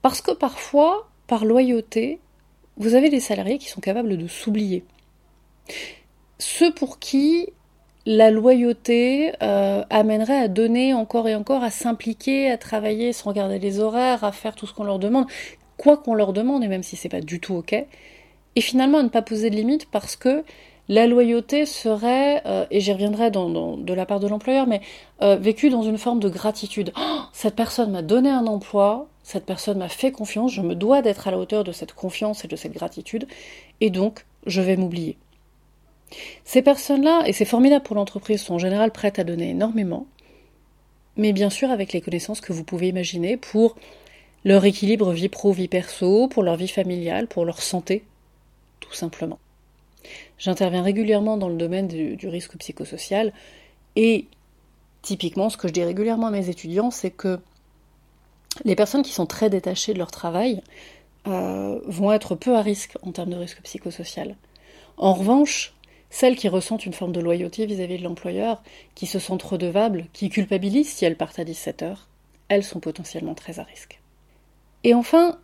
Parce 0.00 0.20
que 0.20 0.32
parfois, 0.32 1.08
par 1.26 1.44
loyauté, 1.44 2.18
vous 2.76 2.94
avez 2.94 3.10
des 3.10 3.20
salariés 3.20 3.58
qui 3.58 3.68
sont 3.68 3.80
capables 3.80 4.16
de 4.16 4.26
s'oublier. 4.26 4.84
Ceux 6.38 6.72
pour 6.72 6.98
qui 6.98 7.48
la 8.06 8.30
loyauté 8.30 9.32
euh, 9.42 9.82
amènerait 9.90 10.38
à 10.38 10.48
donner 10.48 10.92
encore 10.92 11.28
et 11.28 11.34
encore, 11.34 11.62
à 11.62 11.70
s'impliquer, 11.70 12.50
à 12.50 12.58
travailler 12.58 13.12
sans 13.12 13.30
regarder 13.30 13.58
les 13.58 13.80
horaires, 13.80 14.24
à 14.24 14.32
faire 14.32 14.54
tout 14.54 14.66
ce 14.66 14.74
qu'on 14.74 14.84
leur 14.84 14.98
demande, 14.98 15.26
quoi 15.76 15.96
qu'on 15.96 16.14
leur 16.14 16.32
demande, 16.32 16.62
et 16.64 16.68
même 16.68 16.82
si 16.82 16.96
c'est 16.96 17.08
pas 17.08 17.20
du 17.20 17.40
tout 17.40 17.54
ok, 17.54 17.72
et 17.72 18.60
finalement 18.60 18.98
à 18.98 19.02
ne 19.02 19.08
pas 19.08 19.22
poser 19.22 19.50
de 19.50 19.56
limites 19.56 19.90
parce 19.90 20.16
que 20.16 20.44
la 20.88 21.06
loyauté 21.06 21.64
serait, 21.64 22.42
euh, 22.44 22.66
et 22.70 22.80
j'y 22.80 22.92
reviendrai 22.92 23.30
dans, 23.30 23.76
de 23.78 23.94
la 23.94 24.04
part 24.04 24.20
de 24.20 24.28
l'employeur, 24.28 24.66
mais 24.66 24.82
euh, 25.22 25.36
vécue 25.36 25.70
dans 25.70 25.82
une 25.82 25.96
forme 25.96 26.20
de 26.20 26.28
gratitude. 26.28 26.92
Oh, 26.98 27.20
cette 27.32 27.56
personne 27.56 27.90
m'a 27.90 28.02
donné 28.02 28.28
un 28.28 28.46
emploi, 28.46 29.08
cette 29.22 29.46
personne 29.46 29.78
m'a 29.78 29.88
fait 29.88 30.12
confiance, 30.12 30.52
je 30.52 30.60
me 30.60 30.74
dois 30.74 31.00
d'être 31.00 31.26
à 31.26 31.30
la 31.30 31.38
hauteur 31.38 31.64
de 31.64 31.72
cette 31.72 31.94
confiance 31.94 32.44
et 32.44 32.48
de 32.48 32.56
cette 32.56 32.74
gratitude, 32.74 33.26
et 33.80 33.88
donc 33.88 34.26
je 34.46 34.60
vais 34.60 34.76
m'oublier. 34.76 35.16
Ces 36.44 36.62
personnes-là, 36.62 37.24
et 37.26 37.32
c'est 37.32 37.44
formidable 37.44 37.84
pour 37.84 37.96
l'entreprise, 37.96 38.42
sont 38.42 38.54
en 38.54 38.58
général 38.58 38.90
prêtes 38.90 39.18
à 39.18 39.24
donner 39.24 39.50
énormément, 39.50 40.06
mais 41.16 41.32
bien 41.32 41.50
sûr 41.50 41.70
avec 41.70 41.92
les 41.92 42.00
connaissances 42.00 42.40
que 42.40 42.52
vous 42.52 42.64
pouvez 42.64 42.88
imaginer 42.88 43.36
pour 43.36 43.76
leur 44.44 44.64
équilibre 44.64 45.12
vie 45.12 45.28
pro-vie 45.28 45.68
perso, 45.68 46.28
pour 46.28 46.42
leur 46.42 46.56
vie 46.56 46.68
familiale, 46.68 47.26
pour 47.26 47.44
leur 47.44 47.62
santé, 47.62 48.04
tout 48.80 48.92
simplement. 48.92 49.38
J'interviens 50.38 50.82
régulièrement 50.82 51.36
dans 51.36 51.48
le 51.48 51.56
domaine 51.56 51.88
du, 51.88 52.28
risque 52.28 52.56
psychosocial 52.58 53.32
et 53.96 54.26
typiquement 55.02 55.48
ce 55.48 55.56
que 55.56 55.68
je 55.68 55.72
dis 55.72 55.84
régulièrement 55.84 56.26
à 56.26 56.30
mes 56.30 56.48
étudiants, 56.50 56.90
c'est 56.90 57.10
que 57.10 57.40
les 58.64 58.76
personnes 58.76 59.02
qui 59.02 59.12
sont 59.12 59.26
très 59.26 59.48
détachées 59.50 59.94
de 59.94 59.98
leur 59.98 60.10
travail 60.10 60.62
euh, 61.26 61.80
vont 61.86 62.12
être 62.12 62.34
peu 62.34 62.54
à 62.54 62.60
risque 62.60 62.98
en 63.02 63.12
termes 63.12 63.30
de 63.30 63.36
risque 63.36 63.62
psychosocial. 63.62 64.36
En 64.96 65.14
revanche, 65.14 65.74
celles 66.14 66.36
qui 66.36 66.48
ressentent 66.48 66.86
une 66.86 66.92
forme 66.92 67.10
de 67.10 67.18
loyauté 67.18 67.66
vis-à-vis 67.66 67.98
de 67.98 68.04
l'employeur, 68.04 68.62
qui 68.94 69.06
se 69.06 69.18
sentent 69.18 69.42
redevables, 69.42 70.06
qui 70.12 70.28
culpabilisent 70.28 70.88
si 70.88 71.04
elles 71.04 71.16
partent 71.16 71.40
à 71.40 71.44
17 71.44 71.82
heures, 71.82 72.06
elles 72.46 72.62
sont 72.62 72.78
potentiellement 72.78 73.34
très 73.34 73.58
à 73.58 73.64
risque. 73.64 74.00
Et 74.84 74.94
enfin, 74.94 75.40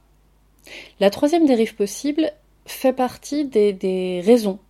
la 1.01 1.11
troisième 1.11 1.45
dérive 1.45 1.75
possible 1.75 2.31
fait 2.67 2.93
partie 2.93 3.47
des, 3.47 4.23
raisons 4.25 4.61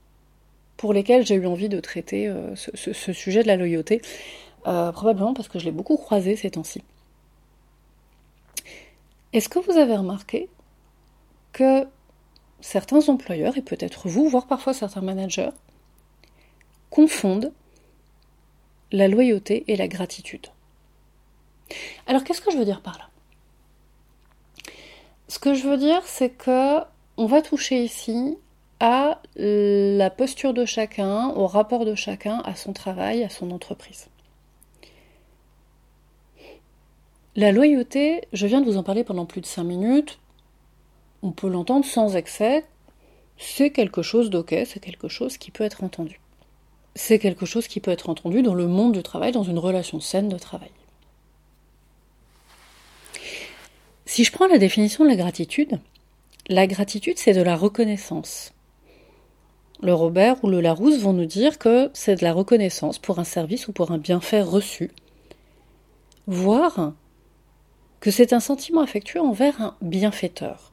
pour 0.78 0.94
lesquelles 0.94 1.26
j'ai 1.26 1.34
eu 1.34 1.46
envie 1.46 1.68
de 1.68 1.80
traiter 1.80 2.28
euh, 2.28 2.56
ce, 2.56 3.12
sujet 3.12 3.42
de 3.42 3.48
la 3.48 3.56
loyauté, 3.56 4.00
euh, 4.66 4.92
probablement 4.92 5.34
parce 5.34 5.48
que 5.48 5.58
je 5.58 5.66
l'ai 5.66 5.70
beaucoup 5.70 5.98
croisé 5.98 6.34
ces 6.34 6.52
temps-ci. 6.52 6.82
Est-ce 9.34 9.50
que 9.50 9.58
vous 9.58 9.76
avez 9.76 9.96
remarqué 9.96 10.48
que 11.52 11.86
certains 12.62 13.06
employeurs, 13.10 13.58
et 13.58 13.62
peut-être 13.62 14.08
vous, 14.08 14.30
voire 14.30 14.46
parfois 14.46 14.72
certains 14.72 15.02
managers, 15.02 15.50
confondent 16.90 17.52
la 18.92 19.08
loyauté 19.08 19.64
et 19.68 19.76
la 19.76 19.88
gratitude. 19.88 20.48
Alors 22.06 22.24
qu'est-ce 22.24 22.40
que 22.40 22.50
je 22.50 22.58
veux 22.58 22.64
dire 22.64 22.82
par 22.82 22.98
là? 22.98 23.08
Ce 25.28 25.38
que 25.38 25.54
je 25.54 25.68
veux 25.68 25.78
dire, 25.78 26.02
c'est 26.04 26.30
que 26.30 26.80
on 27.16 27.26
va 27.26 27.40
toucher 27.40 27.84
ici 27.84 28.36
à 28.80 29.20
la 29.36 30.10
posture 30.10 30.54
de 30.54 30.64
chacun, 30.64 31.28
au 31.30 31.46
rapport 31.46 31.84
de 31.84 31.94
chacun 31.94 32.38
à 32.40 32.54
son 32.54 32.72
travail, 32.72 33.22
à 33.22 33.28
son 33.28 33.50
entreprise. 33.50 34.08
La 37.36 37.52
loyauté, 37.52 38.22
je 38.32 38.46
viens 38.46 38.60
de 38.60 38.66
vous 38.66 38.76
en 38.76 38.82
parler 38.82 39.04
pendant 39.04 39.24
plus 39.24 39.40
de 39.40 39.46
5 39.46 39.62
minutes, 39.62 40.18
on 41.22 41.30
peut 41.30 41.48
l'entendre 41.48 41.84
sans 41.84 42.16
excès, 42.16 42.64
c'est 43.38 43.70
quelque 43.70 44.02
chose 44.02 44.30
d'ok, 44.30 44.54
c'est 44.66 44.80
quelque 44.80 45.08
chose 45.08 45.38
qui 45.38 45.50
peut 45.50 45.64
être 45.64 45.84
entendu. 45.84 46.20
C'est 47.02 47.18
quelque 47.18 47.46
chose 47.46 47.66
qui 47.66 47.80
peut 47.80 47.90
être 47.90 48.10
entendu 48.10 48.42
dans 48.42 48.52
le 48.52 48.66
monde 48.66 48.92
du 48.92 49.02
travail, 49.02 49.32
dans 49.32 49.42
une 49.42 49.58
relation 49.58 50.00
saine 50.00 50.28
de 50.28 50.36
travail. 50.36 50.70
Si 54.04 54.22
je 54.22 54.30
prends 54.30 54.46
la 54.46 54.58
définition 54.58 55.04
de 55.04 55.08
la 55.08 55.16
gratitude, 55.16 55.80
la 56.48 56.66
gratitude 56.66 57.18
c'est 57.18 57.32
de 57.32 57.40
la 57.40 57.56
reconnaissance. 57.56 58.52
Le 59.80 59.94
Robert 59.94 60.44
ou 60.44 60.50
le 60.50 60.60
Larousse 60.60 60.98
vont 60.98 61.14
nous 61.14 61.24
dire 61.24 61.58
que 61.58 61.90
c'est 61.94 62.16
de 62.16 62.24
la 62.24 62.34
reconnaissance 62.34 62.98
pour 62.98 63.18
un 63.18 63.24
service 63.24 63.66
ou 63.66 63.72
pour 63.72 63.92
un 63.92 63.98
bienfait 63.98 64.42
reçu, 64.42 64.90
voire 66.26 66.92
que 68.00 68.10
c'est 68.10 68.34
un 68.34 68.40
sentiment 68.40 68.82
affectueux 68.82 69.22
envers 69.22 69.60
un 69.62 69.74
bienfaiteur. 69.80 70.70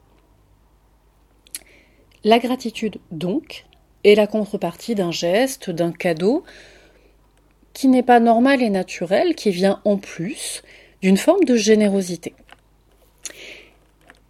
La 2.26 2.38
gratitude, 2.40 3.00
donc, 3.12 3.67
est 4.08 4.16
la 4.16 4.28
contrepartie 4.28 4.96
d'un 4.96 5.12
geste, 5.12 5.70
d'un 5.70 5.92
cadeau, 5.92 6.44
qui 7.74 7.90
n'est 7.90 8.04
pas 8.04 8.20
normal 8.20 8.62
et 8.62 8.70
naturel, 8.70 9.36
qui 9.36 9.52
vient 9.52 9.82
en 9.84 9.98
plus 9.98 10.64
d'une 11.02 11.18
forme 11.18 11.44
de 11.44 11.56
générosité. 11.56 12.34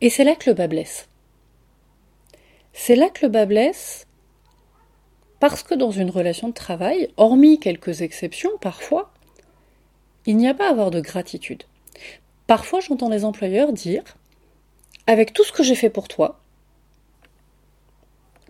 Et 0.01 0.09
c'est 0.09 0.23
là 0.23 0.35
que 0.35 0.49
le 0.49 0.55
bas 0.55 0.67
blesse. 0.67 1.07
C'est 2.73 2.95
là 2.95 3.09
que 3.09 3.25
le 3.25 3.31
bas 3.31 3.45
blesse 3.45 4.05
parce 5.39 5.61
que 5.61 5.75
dans 5.75 5.91
une 5.91 6.09
relation 6.09 6.49
de 6.49 6.53
travail, 6.53 7.09
hormis 7.17 7.59
quelques 7.59 8.01
exceptions 8.01 8.51
parfois, 8.59 9.13
il 10.25 10.37
n'y 10.37 10.47
a 10.47 10.53
pas 10.53 10.67
à 10.67 10.71
avoir 10.71 10.91
de 10.91 10.99
gratitude. 10.99 11.63
Parfois 12.47 12.79
j'entends 12.79 13.09
les 13.09 13.25
employeurs 13.25 13.73
dire 13.73 14.03
Avec 15.05 15.33
tout 15.33 15.43
ce 15.43 15.51
que 15.51 15.63
j'ai 15.63 15.75
fait 15.75 15.89
pour 15.91 16.07
toi, 16.07 16.41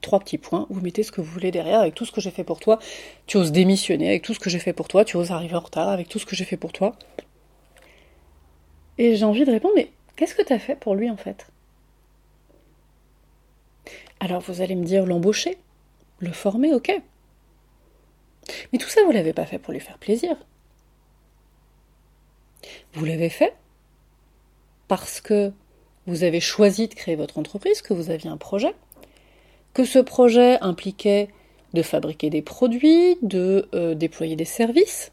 trois 0.01 0.19
petits 0.19 0.37
points, 0.37 0.67
vous 0.69 0.81
mettez 0.81 1.03
ce 1.03 1.11
que 1.11 1.21
vous 1.21 1.31
voulez 1.31 1.51
derrière, 1.51 1.79
avec 1.81 1.95
tout 1.95 2.05
ce 2.05 2.11
que 2.11 2.21
j'ai 2.21 2.31
fait 2.31 2.43
pour 2.43 2.59
toi, 2.59 2.79
tu 3.25 3.37
oses 3.37 3.51
démissionner, 3.51 4.09
avec 4.09 4.23
tout 4.23 4.33
ce 4.33 4.39
que 4.39 4.49
j'ai 4.49 4.59
fait 4.59 4.73
pour 4.73 4.87
toi, 4.87 5.05
tu 5.05 5.17
oses 5.17 5.31
arriver 5.31 5.55
en 5.55 5.61
retard, 5.61 5.89
avec 5.89 6.09
tout 6.09 6.19
ce 6.19 6.25
que 6.25 6.35
j'ai 6.35 6.45
fait 6.45 6.57
pour 6.57 6.71
toi. 6.71 6.95
Et 8.97 9.15
j'ai 9.15 9.25
envie 9.25 9.45
de 9.45 9.51
répondre, 9.51 9.73
mais 9.75 9.91
qu'est-ce 10.15 10.35
que 10.35 10.43
tu 10.43 10.53
as 10.53 10.59
fait 10.59 10.75
pour 10.75 10.95
lui 10.95 11.09
en 11.09 11.17
fait? 11.17 11.47
Alors 14.19 14.41
vous 14.41 14.61
allez 14.61 14.75
me 14.75 14.85
dire 14.85 15.05
l'embaucher, 15.05 15.57
le 16.19 16.31
former, 16.31 16.73
ok. 16.73 16.91
Mais 18.71 18.79
tout 18.79 18.89
ça, 18.89 19.03
vous 19.03 19.11
l'avez 19.11 19.33
pas 19.33 19.45
fait 19.45 19.59
pour 19.59 19.73
lui 19.73 19.79
faire 19.79 19.97
plaisir. 19.97 20.35
Vous 22.93 23.05
l'avez 23.05 23.29
fait 23.29 23.53
parce 24.87 25.21
que 25.21 25.51
vous 26.07 26.23
avez 26.23 26.39
choisi 26.39 26.87
de 26.87 26.93
créer 26.93 27.15
votre 27.15 27.37
entreprise, 27.37 27.81
que 27.81 27.93
vous 27.93 28.09
aviez 28.09 28.29
un 28.29 28.37
projet, 28.37 28.73
que 29.77 29.85
ce 29.85 29.99
projet 29.99 30.57
impliquait 30.61 31.27
de 31.75 31.83
fabriquer 31.83 32.31
des 32.31 32.41
produits, 32.41 33.15
de 33.21 33.69
euh, 33.75 33.93
déployer 33.93 34.35
des 34.35 34.43
services, 34.43 35.11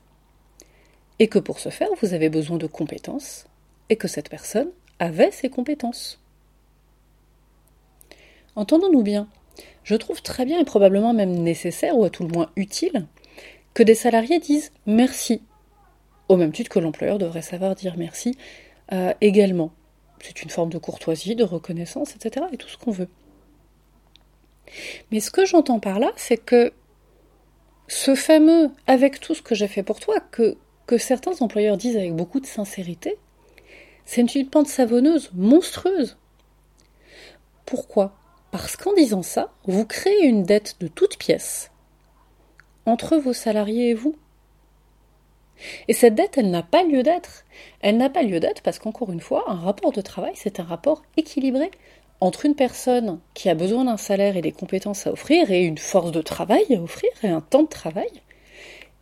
et 1.19 1.29
que 1.29 1.39
pour 1.39 1.59
ce 1.59 1.69
faire, 1.69 1.91
vous 2.01 2.15
avez 2.15 2.31
besoin 2.31 2.57
de 2.57 2.67
compétences, 2.67 3.45
et 3.91 3.97
que 3.97 4.09
cette 4.09 4.31
personne 4.31 4.71
avait 4.99 5.31
ces 5.33 5.51
compétences. 5.51 6.19
Entendons-nous 8.57 9.03
bien, 9.03 9.29
je 9.83 9.97
trouve 9.97 10.23
très 10.23 10.47
bien 10.47 10.59
et 10.59 10.65
probablement 10.65 11.13
même 11.13 11.35
nécessaire, 11.43 11.99
ou 11.99 12.05
à 12.05 12.09
tout 12.09 12.23
le 12.23 12.33
moins 12.33 12.49
utile, 12.57 13.05
que 13.75 13.83
des 13.83 13.95
salariés 13.95 14.41
disent 14.41 14.73
merci, 14.87 15.43
au 16.31 16.39
même 16.39 16.53
titre 16.53 16.71
que 16.71 16.79
l'employeur 16.79 17.19
devrait 17.19 17.43
savoir 17.43 17.75
dire 17.75 17.97
merci 17.99 18.39
euh, 18.95 19.13
également. 19.21 19.73
C'est 20.23 20.43
une 20.43 20.49
forme 20.49 20.71
de 20.71 20.79
courtoisie, 20.79 21.37
de 21.37 21.45
reconnaissance, 21.45 22.17
etc., 22.17 22.47
et 22.51 22.57
tout 22.57 22.69
ce 22.69 22.79
qu'on 22.79 22.93
veut. 22.93 23.11
Mais 25.11 25.21
ce 25.21 25.31
que 25.31 25.45
j'entends 25.45 25.81
par 25.81 25.99
là, 25.99 26.13
c'est 26.17 26.37
que 26.37 26.73
ce 27.89 28.15
fameux 28.15 28.71
avec 28.87 29.21
tout 29.21 29.35
ce 29.35 29.43
que 29.43 29.55
j'ai 29.55 29.69
fait 29.69 29.83
pour 29.83 30.01
toi, 30.01 30.21
que, 30.21 30.57
certains 30.99 31.41
employeurs 31.41 31.77
disent 31.77 31.97
avec 31.97 32.15
beaucoup 32.15 32.41
de 32.41 32.47
sincérité, 32.47 33.17
c'est 34.05 34.35
une 34.35 34.49
pente 34.49 34.69
savonneuse 34.69 35.31
monstrueuse. 35.35 36.17
Pourquoi? 37.67 38.15
Parce 38.51 38.77
qu'en 38.77 38.93
disant 38.93 39.23
ça, 39.23 39.53
vous 39.65 39.85
créez 39.85 40.27
une 40.27 40.45
dette 40.45 40.77
de 40.81 40.87
toute 40.87 41.19
pièce 41.19 41.71
entre 42.87 43.17
vos 43.17 43.33
salariés 43.33 43.91
et 43.91 43.95
vous. 43.95 44.15
Et 45.89 45.95
cette 45.95 46.15
dette, 46.15 46.37
elle 46.37 46.51
n'a 46.51 46.63
pas 46.63 46.83
lieu 46.83 47.03
d'être. 47.03 47.45
Elle 47.81 47.97
n'a 47.97 48.11
pas 48.11 48.23
lieu 48.23 48.41
d'être 48.41 48.63
parce 48.63 48.79
qu'encore 48.79 49.11
une 49.11 49.21
fois, 49.21 49.45
un 49.49 49.59
rapport 49.59 49.93
de 49.93 50.01
travail, 50.01 50.33
c'est 50.35 50.61
un 50.61 50.65
rapport 50.65 51.03
équilibré 51.17 51.71
entre 52.25 52.47
une 52.47 52.55
personne 52.55 53.21
qui 53.35 53.51
a 53.51 53.55
besoin 53.55 53.85
d'un 53.85 53.99
salaire 53.99 54.37
et 54.37 54.41
des 54.41 54.53
compétences 54.53 55.07
à 55.07 55.13
offrir 55.13 55.51
et 55.51 55.63
une 55.63 55.77
force 55.77 56.11
de 56.11 56.23
travail 56.23 56.65
à 56.71 56.81
offrir 56.81 57.11
et 57.23 57.29
un 57.29 57.43
temps 57.43 57.65
de 57.65 57.69
travail, 57.69 58.09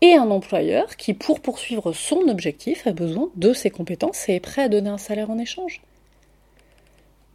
et 0.01 0.15
un 0.15 0.31
employeur 0.33 0.97
qui, 0.97 1.15
pour 1.15 1.41
poursuivre 1.41 1.93
son 1.93 2.29
objectif, 2.29 2.85
a 2.89 2.93
besoin 2.93 3.31
de 3.37 3.53
ses 3.53 3.71
compétences 3.71 4.29
et 4.29 4.35
est 4.35 4.41
prêt 4.41 4.63
à 4.63 4.69
donner 4.69 4.91
un 4.91 4.99
salaire 4.99 5.31
en 5.31 5.39
échange. 5.39 5.83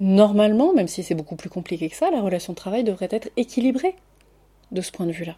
Normalement, 0.02 0.74
même 0.74 0.90
si 0.90 1.04
c'est 1.04 1.16
beaucoup 1.16 1.38
plus 1.38 1.50
compliqué 1.50 1.90
que 1.90 1.96
ça, 1.96 2.12
la 2.12 2.20
relation 2.20 2.52
de 2.52 2.58
travail 2.58 2.84
devrait 2.84 3.08
être 3.10 3.30
équilibrée 3.38 3.96
de 4.74 4.82
ce 4.82 4.92
point 4.92 5.06
de 5.06 5.14
vue-là. 5.14 5.36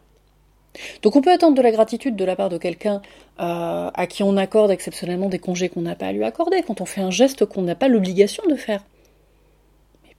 Donc 1.03 1.15
on 1.15 1.21
peut 1.21 1.31
attendre 1.31 1.55
de 1.55 1.61
la 1.61 1.71
gratitude 1.71 2.15
de 2.15 2.25
la 2.25 2.35
part 2.35 2.49
de 2.49 2.57
quelqu'un 2.57 3.01
euh, 3.39 3.91
à 3.93 4.07
qui 4.07 4.23
on 4.23 4.35
accorde 4.35 4.71
exceptionnellement 4.71 5.29
des 5.29 5.39
congés 5.39 5.69
qu'on 5.69 5.81
n'a 5.81 5.95
pas 5.95 6.07
à 6.07 6.11
lui 6.11 6.23
accorder, 6.23 6.63
quand 6.63 6.81
on 6.81 6.85
fait 6.85 7.01
un 7.01 7.11
geste 7.11 7.45
qu'on 7.45 7.61
n'a 7.61 7.75
pas 7.75 7.87
l'obligation 7.87 8.43
de 8.49 8.55
faire. 8.55 8.83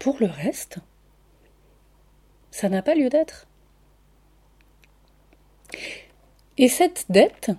Pour 0.01 0.17
le 0.19 0.27
reste, 0.27 0.79
ça 2.51 2.71
n'a 2.71 2.81
pas 2.81 2.95
lieu 2.95 3.11
d'être. 3.11 3.47
Et 6.57 6.69
cette 6.69 7.05
dette, 7.11 7.51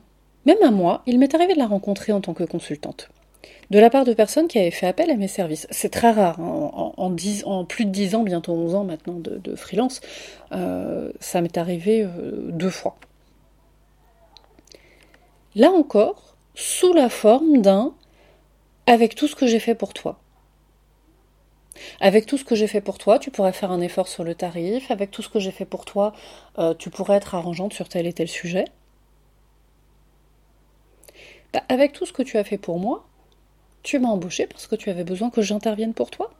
même 0.47 0.61
à 0.63 0.71
moi, 0.71 1.03
il 1.05 1.19
m'est 1.19 1.35
arrivé 1.35 1.53
de 1.53 1.59
la 1.59 1.67
rencontrer 1.67 2.11
en 2.11 2.19
tant 2.19 2.33
que 2.33 2.43
consultante, 2.43 3.11
de 3.69 3.77
la 3.77 3.91
part 3.91 4.05
de 4.05 4.15
personnes 4.15 4.47
qui 4.47 4.57
avaient 4.57 4.71
fait 4.71 4.87
appel 4.87 5.11
à 5.11 5.17
mes 5.17 5.27
services. 5.27 5.67
C'est 5.69 5.91
très 5.91 6.09
rare, 6.09 6.39
hein. 6.39 6.71
en, 6.97 7.65
plus 7.65 7.85
de 7.85 7.91
10 7.91 8.15
ans, 8.15 8.23
bientôt 8.23 8.53
11 8.53 8.73
ans 8.73 8.83
maintenant 8.85 9.19
de, 9.19 9.55
freelance, 9.55 10.01
euh, 10.51 11.11
ça 11.19 11.41
m'est 11.41 11.59
arrivé 11.59 12.01
euh, 12.01 12.49
deux 12.51 12.71
fois. 12.71 12.97
Là 15.53 15.69
encore, 15.69 16.35
sous 16.55 16.91
la 16.91 17.09
forme 17.09 17.61
d'un 17.61 17.93
avec 18.87 19.13
tout 19.13 19.27
ce 19.27 19.35
que 19.35 19.45
j'ai 19.45 19.59
fait 19.59 19.75
pour 19.75 19.93
toi. 19.93 20.19
Avec 22.03 22.25
tout 22.25 22.35
ce 22.35 22.43
que 22.43 22.55
j'ai 22.55 22.65
fait 22.65 22.81
pour 22.81 22.97
toi, 22.97 23.19
tu 23.19 23.29
pourrais 23.29 23.53
faire 23.53 23.71
un 23.71 23.79
effort 23.79 24.07
sur 24.07 24.23
le 24.23 24.33
tarif. 24.33 24.89
Avec 24.89 25.11
tout 25.11 25.21
ce 25.21 25.29
que 25.29 25.39
j'ai 25.39 25.51
fait 25.51 25.65
pour 25.65 25.85
toi, 25.85 26.13
euh, 26.57 26.73
tu 26.73 26.89
pourrais 26.89 27.15
être 27.17 27.35
arrangeante 27.35 27.73
sur 27.73 27.87
tel 27.87 28.07
et 28.07 28.13
tel 28.13 28.27
sujet. 28.27 28.65
Bah, 31.53 31.61
avec 31.69 31.93
tout 31.93 32.07
ce 32.07 32.11
que 32.11 32.23
tu 32.23 32.39
as 32.39 32.43
fait 32.43 32.57
pour 32.57 32.79
moi, 32.79 33.05
tu 33.83 33.99
m'as 33.99 34.09
embauché 34.09 34.47
parce 34.47 34.65
que 34.65 34.75
tu 34.75 34.89
avais 34.89 35.03
besoin 35.03 35.29
que 35.29 35.43
j'intervienne 35.43 35.93
pour 35.93 36.09
toi. 36.09 36.31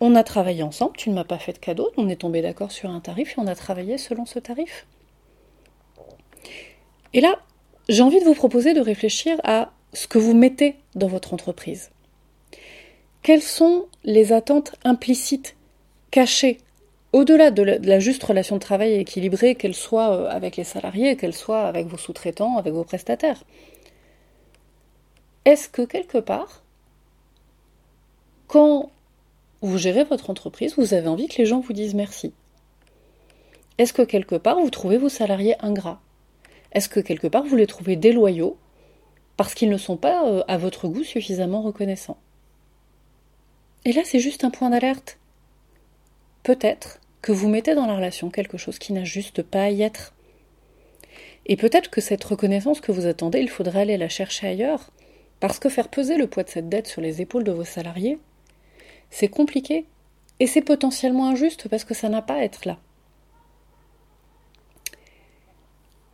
On 0.00 0.16
a 0.16 0.24
travaillé 0.24 0.64
ensemble, 0.64 0.96
tu 0.96 1.10
ne 1.10 1.14
m'as 1.14 1.24
pas 1.24 1.38
fait 1.38 1.52
de 1.52 1.58
cadeau, 1.58 1.92
on 1.96 2.08
est 2.08 2.16
tombé 2.16 2.42
d'accord 2.42 2.72
sur 2.72 2.90
un 2.90 3.00
tarif 3.00 3.38
et 3.38 3.40
on 3.40 3.46
a 3.46 3.54
travaillé 3.54 3.98
selon 3.98 4.26
ce 4.26 4.40
tarif. 4.40 4.86
Et 7.12 7.20
là, 7.20 7.38
j'ai 7.88 8.02
envie 8.02 8.18
de 8.18 8.24
vous 8.24 8.34
proposer 8.34 8.74
de 8.74 8.80
réfléchir 8.80 9.40
à 9.44 9.70
ce 9.92 10.08
que 10.08 10.18
vous 10.18 10.34
mettez 10.34 10.74
dans 10.96 11.08
votre 11.08 11.34
entreprise. 11.34 11.90
Quelles 13.22 13.42
sont 13.42 13.86
les 14.04 14.32
attentes 14.32 14.74
implicites, 14.84 15.56
cachées, 16.10 16.58
au-delà 17.12 17.50
de 17.50 17.62
la 17.62 17.98
juste 17.98 18.22
relation 18.22 18.56
de 18.56 18.60
travail 18.60 18.94
équilibrée, 18.94 19.54
qu'elle 19.54 19.74
soit 19.74 20.12
euh, 20.12 20.28
avec 20.28 20.56
les 20.56 20.64
salariés, 20.64 21.16
qu'elle 21.16 21.34
soit 21.34 21.62
avec 21.62 21.86
vos 21.86 21.96
sous-traitants, 21.96 22.58
avec 22.58 22.74
vos 22.74 22.84
prestataires? 22.84 23.42
Est-ce 25.44 25.68
que 25.68 25.82
quelque 25.82 26.18
part, 26.18 26.62
quand 28.46 28.90
vous 29.62 29.78
gérez 29.78 30.04
votre 30.04 30.30
entreprise, 30.30 30.74
vous 30.76 30.94
avez 30.94 31.08
envie 31.08 31.28
que 31.28 31.38
les 31.38 31.46
gens 31.46 31.60
vous 31.60 31.72
disent 31.72 31.94
merci? 31.94 32.32
Est-ce 33.78 33.92
que 33.92 34.02
quelque 34.02 34.34
part, 34.34 34.60
vous 34.60 34.70
trouvez 34.70 34.98
vos 34.98 35.08
salariés 35.08 35.54
ingrats? 35.60 36.00
Est-ce 36.72 36.88
que 36.88 37.00
quelque 37.00 37.26
part, 37.26 37.44
vous 37.44 37.56
les 37.56 37.66
trouvez 37.66 37.96
déloyaux 37.96 38.58
parce 39.36 39.54
qu'ils 39.54 39.70
ne 39.70 39.78
sont 39.78 39.96
pas, 39.96 40.26
euh, 40.26 40.42
à 40.48 40.58
votre 40.58 40.88
goût, 40.88 41.04
suffisamment 41.04 41.62
reconnaissants? 41.62 42.18
Et 43.84 43.92
là, 43.92 44.02
c'est 44.04 44.18
juste 44.18 44.44
un 44.44 44.50
point 44.50 44.70
d'alerte. 44.70 45.18
Peut-être 46.42 47.00
que 47.22 47.32
vous 47.32 47.48
mettez 47.48 47.74
dans 47.74 47.86
la 47.86 47.96
relation 47.96 48.30
quelque 48.30 48.58
chose 48.58 48.78
qui 48.78 48.92
n'a 48.92 49.04
juste 49.04 49.42
pas 49.42 49.64
à 49.64 49.70
y 49.70 49.82
être. 49.82 50.14
Et 51.46 51.56
peut-être 51.56 51.90
que 51.90 52.00
cette 52.00 52.24
reconnaissance 52.24 52.80
que 52.80 52.92
vous 52.92 53.06
attendez, 53.06 53.40
il 53.40 53.50
faudrait 53.50 53.80
aller 53.80 53.96
la 53.96 54.08
chercher 54.08 54.48
ailleurs, 54.48 54.90
parce 55.40 55.58
que 55.58 55.68
faire 55.68 55.88
peser 55.88 56.16
le 56.16 56.26
poids 56.26 56.42
de 56.42 56.50
cette 56.50 56.68
dette 56.68 56.86
sur 56.86 57.00
les 57.00 57.22
épaules 57.22 57.44
de 57.44 57.52
vos 57.52 57.64
salariés, 57.64 58.18
c'est 59.10 59.28
compliqué 59.28 59.86
et 60.40 60.46
c'est 60.46 60.62
potentiellement 60.62 61.28
injuste 61.28 61.68
parce 61.68 61.84
que 61.84 61.94
ça 61.94 62.08
n'a 62.08 62.22
pas 62.22 62.34
à 62.34 62.42
être 62.42 62.66
là. 62.66 62.78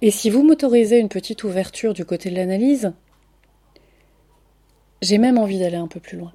Et 0.03 0.11
si 0.11 0.31
vous 0.31 0.43
m'autorisez 0.43 0.99
une 0.99 1.09
petite 1.09 1.45
ouverture 1.45 1.95
du 1.95 2.05
côté 2.05 2.31
de 2.31 2.37
l'analyse, 2.37 2.93
j'ai 5.01 5.19
même 5.19 5.39
envie 5.39 5.59
d'aller 5.59 5.77
un 5.77 5.89
peu 5.89 6.01
plus 6.01 6.19
loin. 6.19 6.33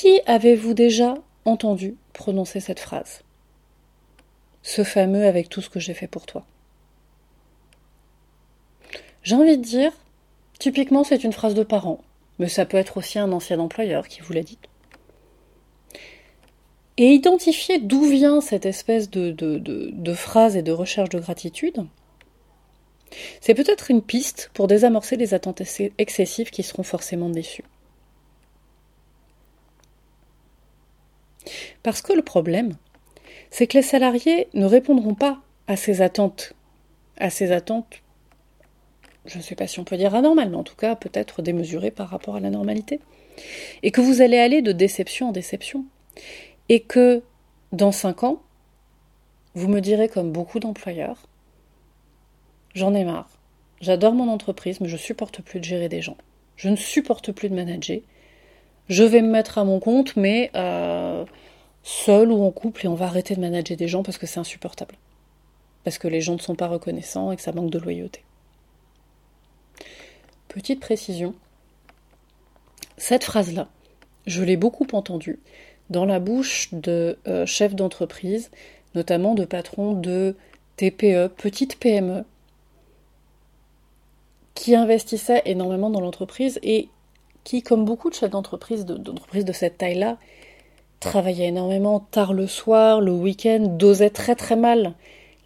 Qui 0.00 0.20
avez-vous 0.26 0.74
déjà 0.74 1.16
entendu 1.44 1.96
prononcer 2.12 2.60
cette 2.60 2.78
phrase? 2.78 3.24
Ce 4.62 4.84
fameux 4.84 5.26
avec 5.26 5.48
tout 5.48 5.60
ce 5.60 5.68
que 5.68 5.80
j'ai 5.80 5.92
fait 5.92 6.06
pour 6.06 6.24
toi. 6.24 6.46
J'ai 9.24 9.34
envie 9.34 9.58
de 9.58 9.62
dire, 9.64 9.90
typiquement 10.60 11.02
c'est 11.02 11.24
une 11.24 11.32
phrase 11.32 11.54
de 11.54 11.64
parent, 11.64 11.98
mais 12.38 12.46
ça 12.46 12.64
peut 12.64 12.76
être 12.76 12.96
aussi 12.96 13.18
un 13.18 13.32
ancien 13.32 13.58
employeur 13.58 14.06
qui 14.06 14.20
vous 14.20 14.32
l'a 14.32 14.44
dit. 14.44 14.60
Et 16.96 17.08
identifier 17.08 17.80
d'où 17.80 18.04
vient 18.04 18.40
cette 18.40 18.66
espèce 18.66 19.10
de, 19.10 19.32
de, 19.32 19.58
de 19.58 20.14
phrase 20.14 20.54
et 20.54 20.62
de 20.62 20.70
recherche 20.70 21.08
de 21.08 21.18
gratitude, 21.18 21.86
c'est 23.40 23.54
peut-être 23.54 23.90
une 23.90 24.02
piste 24.02 24.52
pour 24.54 24.68
désamorcer 24.68 25.16
les 25.16 25.34
attentes 25.34 25.62
excessives 25.98 26.50
qui 26.50 26.62
seront 26.62 26.84
forcément 26.84 27.30
déçues. 27.30 27.64
Parce 31.88 32.02
que 32.02 32.12
le 32.12 32.20
problème, 32.20 32.76
c'est 33.48 33.66
que 33.66 33.78
les 33.78 33.82
salariés 33.82 34.48
ne 34.52 34.66
répondront 34.66 35.14
pas 35.14 35.40
à 35.66 35.74
ces 35.74 36.02
attentes, 36.02 36.52
à 37.16 37.30
ces 37.30 37.50
attentes, 37.50 38.02
je 39.24 39.38
ne 39.38 39.42
sais 39.42 39.54
pas 39.54 39.66
si 39.66 39.80
on 39.80 39.84
peut 39.84 39.96
dire 39.96 40.14
anormales, 40.14 40.50
mais 40.50 40.58
en 40.58 40.64
tout 40.64 40.76
cas 40.76 40.96
peut-être 40.96 41.40
démesurées 41.40 41.90
par 41.90 42.10
rapport 42.10 42.36
à 42.36 42.40
la 42.40 42.50
normalité. 42.50 43.00
Et 43.82 43.90
que 43.90 44.02
vous 44.02 44.20
allez 44.20 44.36
aller 44.36 44.60
de 44.60 44.72
déception 44.72 45.30
en 45.30 45.32
déception. 45.32 45.86
Et 46.68 46.80
que 46.80 47.22
dans 47.72 47.90
cinq 47.90 48.22
ans, 48.22 48.42
vous 49.54 49.68
me 49.68 49.80
direz 49.80 50.10
comme 50.10 50.30
beaucoup 50.30 50.60
d'employeurs, 50.60 51.26
J'en 52.74 52.92
ai 52.92 53.04
marre. 53.06 53.30
J'adore 53.80 54.12
mon 54.12 54.28
entreprise, 54.28 54.82
mais 54.82 54.88
je 54.88 54.98
supporte 54.98 55.40
plus 55.40 55.58
de 55.58 55.64
gérer 55.64 55.88
des 55.88 56.02
gens. 56.02 56.18
Je 56.56 56.68
ne 56.68 56.76
supporte 56.76 57.32
plus 57.32 57.48
de 57.48 57.54
manager. 57.54 58.00
Je 58.90 59.04
vais 59.04 59.22
me 59.22 59.30
mettre 59.30 59.56
à 59.56 59.64
mon 59.64 59.80
compte, 59.80 60.16
mais 60.16 60.50
euh, 60.54 61.24
seul 61.82 62.30
ou 62.30 62.42
en 62.42 62.50
couple, 62.50 62.84
et 62.84 62.88
on 62.88 62.94
va 62.94 63.06
arrêter 63.06 63.34
de 63.34 63.40
manager 63.40 63.76
des 63.76 63.88
gens 63.88 64.02
parce 64.02 64.18
que 64.18 64.26
c'est 64.26 64.40
insupportable. 64.40 64.96
Parce 65.84 65.98
que 65.98 66.08
les 66.08 66.20
gens 66.20 66.34
ne 66.34 66.40
sont 66.40 66.54
pas 66.54 66.68
reconnaissants 66.68 67.32
et 67.32 67.36
que 67.36 67.42
ça 67.42 67.52
manque 67.52 67.70
de 67.70 67.78
loyauté. 67.78 68.22
Petite 70.48 70.80
précision, 70.80 71.34
cette 72.96 73.24
phrase-là, 73.24 73.68
je 74.26 74.42
l'ai 74.42 74.56
beaucoup 74.56 74.86
entendue 74.92 75.38
dans 75.90 76.04
la 76.04 76.20
bouche 76.20 76.68
de 76.72 77.18
euh, 77.26 77.46
chefs 77.46 77.74
d'entreprise, 77.74 78.50
notamment 78.94 79.34
de 79.34 79.44
patrons 79.44 79.92
de 79.92 80.36
TPE, 80.76 81.28
petites 81.36 81.78
PME, 81.78 82.24
qui 84.54 84.74
investissait 84.74 85.42
énormément 85.46 85.90
dans 85.90 86.00
l'entreprise 86.00 86.58
et 86.62 86.88
qui, 87.44 87.62
comme 87.62 87.84
beaucoup 87.84 88.10
de 88.10 88.14
chefs 88.14 88.30
d'entreprise, 88.30 88.84
d'entreprises 88.84 89.44
de, 89.44 89.52
cette 89.52 89.78
taille-là, 89.78 90.18
travaillait 91.00 91.48
énormément 91.48 92.00
tard 92.00 92.32
le 92.32 92.46
soir, 92.46 93.00
le 93.00 93.12
week-end, 93.12 93.76
dosait 93.78 94.10
très 94.10 94.34
très 94.34 94.56
mal 94.56 94.94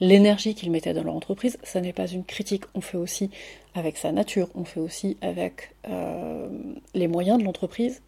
l'énergie 0.01 0.55
qu'ils 0.55 0.71
mettaient 0.71 0.95
dans 0.95 1.05
leur 1.05 1.15
entreprise. 1.15 1.59
Ça 1.63 1.81
n'est 1.81 1.93
pas 1.93 2.07
une 2.07 2.25
critique, 2.25 2.65
on 2.75 2.81
fait 2.81 2.97
aussi 2.97 3.31
avec 3.75 3.97
sa 3.97 4.13
nature, 4.13 4.49
on 4.55 4.65
fait 4.65 4.81
aussi 4.81 5.17
avec 5.21 5.75
euh, 5.89 6.49
les 6.95 7.09
moyens 7.09 7.39
de 7.39 7.45
l'entreprise, 7.45 8.03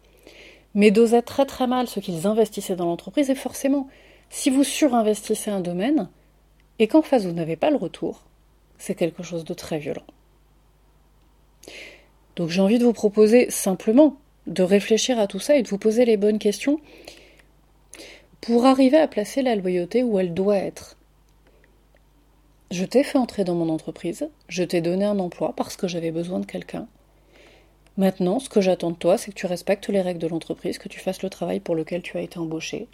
mais 0.73 0.91
dosait 0.91 1.21
très 1.21 1.45
très 1.45 1.67
mal 1.67 1.87
ce 1.87 1.99
qu'ils 1.99 2.27
investissaient 2.27 2.75
dans 2.75 2.85
l'entreprise 2.85 3.29
et 3.29 3.35
forcément, 3.35 3.87
si 4.29 4.49
vous 4.49 4.63
surinvestissez 4.63 5.51
un 5.51 5.61
domaine 5.61 6.09
et 6.79 6.87
qu'en 6.87 7.01
face 7.01 7.25
vous 7.25 7.31
n'avez 7.31 7.55
pas 7.55 7.69
le 7.69 7.77
retour, 7.77 8.23
c'est 8.77 8.95
quelque 8.95 9.23
chose 9.23 9.45
de 9.45 9.53
très 9.53 9.79
violent. 9.79 10.03
Donc 12.35 12.49
j'ai 12.49 12.61
envie 12.61 12.79
de 12.79 12.83
vous 12.83 12.93
proposer 12.93 13.49
simplement 13.49 14.17
de 14.47 14.63
réfléchir 14.63 15.17
à 15.19 15.27
tout 15.27 15.39
ça 15.39 15.55
et 15.55 15.63
de 15.63 15.67
vous 15.67 15.77
poser 15.77 16.05
les 16.05 16.17
bonnes 16.17 16.39
questions 16.39 16.79
pour 18.45 18.65
arriver 18.65 18.97
à 18.97 19.07
placer 19.07 19.41
la 19.41 19.55
loyauté 19.55 20.03
où 20.03 20.19
elle 20.19 20.35
doit 20.35 20.57
être. 20.57 20.97
Je 22.69 22.85
t'ai 22.85 23.03
fait 23.03 23.17
entrer 23.17 23.43
dans 23.43 23.55
mon 23.55 23.69
entreprise, 23.69 24.29
je 24.49 24.63
t'ai 24.63 24.81
donné 24.81 25.03
un 25.03 25.17
emploi 25.17 25.53
parce 25.55 25.75
que 25.75 25.87
j'avais 25.87 26.11
besoin 26.11 26.39
de 26.39 26.45
quelqu'un. 26.45 26.87
Maintenant, 27.97 28.39
ce 28.39 28.49
que 28.49 28.61
j'attends 28.61 28.91
de 28.91 28.97
toi, 28.97 29.17
c'est 29.17 29.31
que 29.31 29.35
tu 29.35 29.47
respectes 29.47 29.87
les 29.87 30.01
règles 30.01 30.19
de 30.19 30.27
l'entreprise, 30.27 30.77
que 30.77 30.89
tu 30.89 30.99
fasses 30.99 31.23
le 31.23 31.29
travail 31.31 31.59
pour 31.59 31.73
lequel 31.73 32.03
tu 32.03 32.17
as 32.17 32.21
été 32.21 32.37
embauché, 32.37 32.87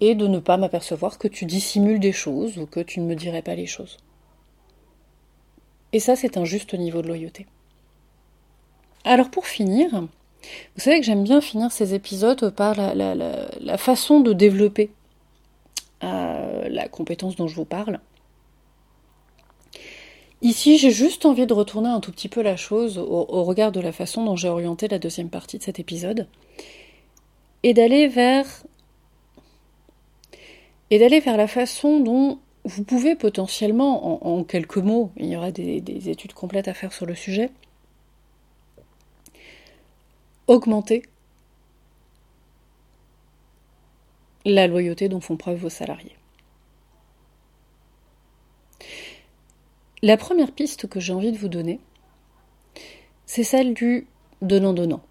et 0.00 0.14
de 0.14 0.26
ne 0.26 0.40
pas 0.40 0.58
m'apercevoir 0.58 1.16
que 1.16 1.28
tu 1.28 1.46
dissimules 1.46 2.00
des 2.00 2.12
choses 2.12 2.58
ou 2.58 2.66
que 2.66 2.80
tu 2.80 3.00
ne 3.00 3.06
me 3.06 3.14
dirais 3.14 3.42
pas 3.42 3.54
les 3.54 3.66
choses. 3.66 3.96
Et 5.92 6.00
ça, 6.00 6.16
c'est 6.16 6.36
un 6.36 6.44
juste 6.44 6.74
niveau 6.74 7.00
de 7.00 7.08
loyauté. 7.08 7.46
Alors 9.04 9.30
pour 9.30 9.46
finir, 9.46 10.06
vous 10.76 10.82
savez 10.82 11.00
que 11.00 11.06
j'aime 11.06 11.24
bien 11.24 11.40
finir 11.40 11.70
ces 11.72 11.94
épisodes 11.94 12.50
par 12.50 12.74
la, 12.76 13.78
façon 13.78 14.20
de 14.20 14.32
développer 14.32 14.90
euh, 16.02 16.68
la 16.68 16.88
compétence 16.88 17.36
dont 17.36 17.48
je 17.48 17.54
vous 17.54 17.64
parle. 17.64 18.00
Ici, 20.42 20.76
j'ai 20.76 20.90
juste 20.90 21.24
envie 21.24 21.46
de 21.46 21.54
retourner 21.54 21.88
un 21.88 22.00
tout 22.00 22.12
petit 22.12 22.28
peu 22.28 22.42
la 22.42 22.56
chose 22.56 22.98
au, 22.98 23.26
au 23.28 23.44
regard 23.44 23.72
de 23.72 23.80
la 23.80 23.92
façon 23.92 24.24
dont 24.24 24.36
j'ai 24.36 24.48
orienté 24.48 24.88
la 24.88 24.98
deuxième 24.98 25.30
partie 25.30 25.58
de 25.58 25.62
cet 25.62 25.80
épisode 25.80 26.28
et 27.62 27.72
d'aller 27.72 28.08
vers 28.08 28.46
et 30.90 30.98
d'aller 30.98 31.20
vers 31.20 31.36
la 31.36 31.48
façon 31.48 32.00
dont 32.00 32.38
vous 32.64 32.82
pouvez 32.82 33.14
potentiellement, 33.14 34.26
en, 34.26 34.42
quelques 34.42 34.78
mots, 34.78 35.10
il 35.16 35.26
y 35.26 35.36
aura 35.36 35.50
des, 35.50 36.08
études 36.08 36.32
complètes 36.32 36.68
à 36.68 36.74
faire 36.74 36.92
sur 36.92 37.04
le 37.04 37.14
sujet, 37.14 37.50
augmenter 40.46 41.02
la 44.44 44.66
loyauté 44.66 45.08
dont 45.08 45.20
font 45.20 45.36
preuve 45.36 45.58
vos 45.58 45.70
salariés. 45.70 46.16
La 50.02 50.18
première 50.18 50.52
piste 50.52 50.86
que 50.86 51.00
j'ai 51.00 51.14
envie 51.14 51.32
de 51.32 51.38
vous 51.38 51.48
donner, 51.48 51.80
c'est 53.24 53.44
celle 53.44 53.72
du 53.72 54.06
donnant-donnant. 54.42 55.02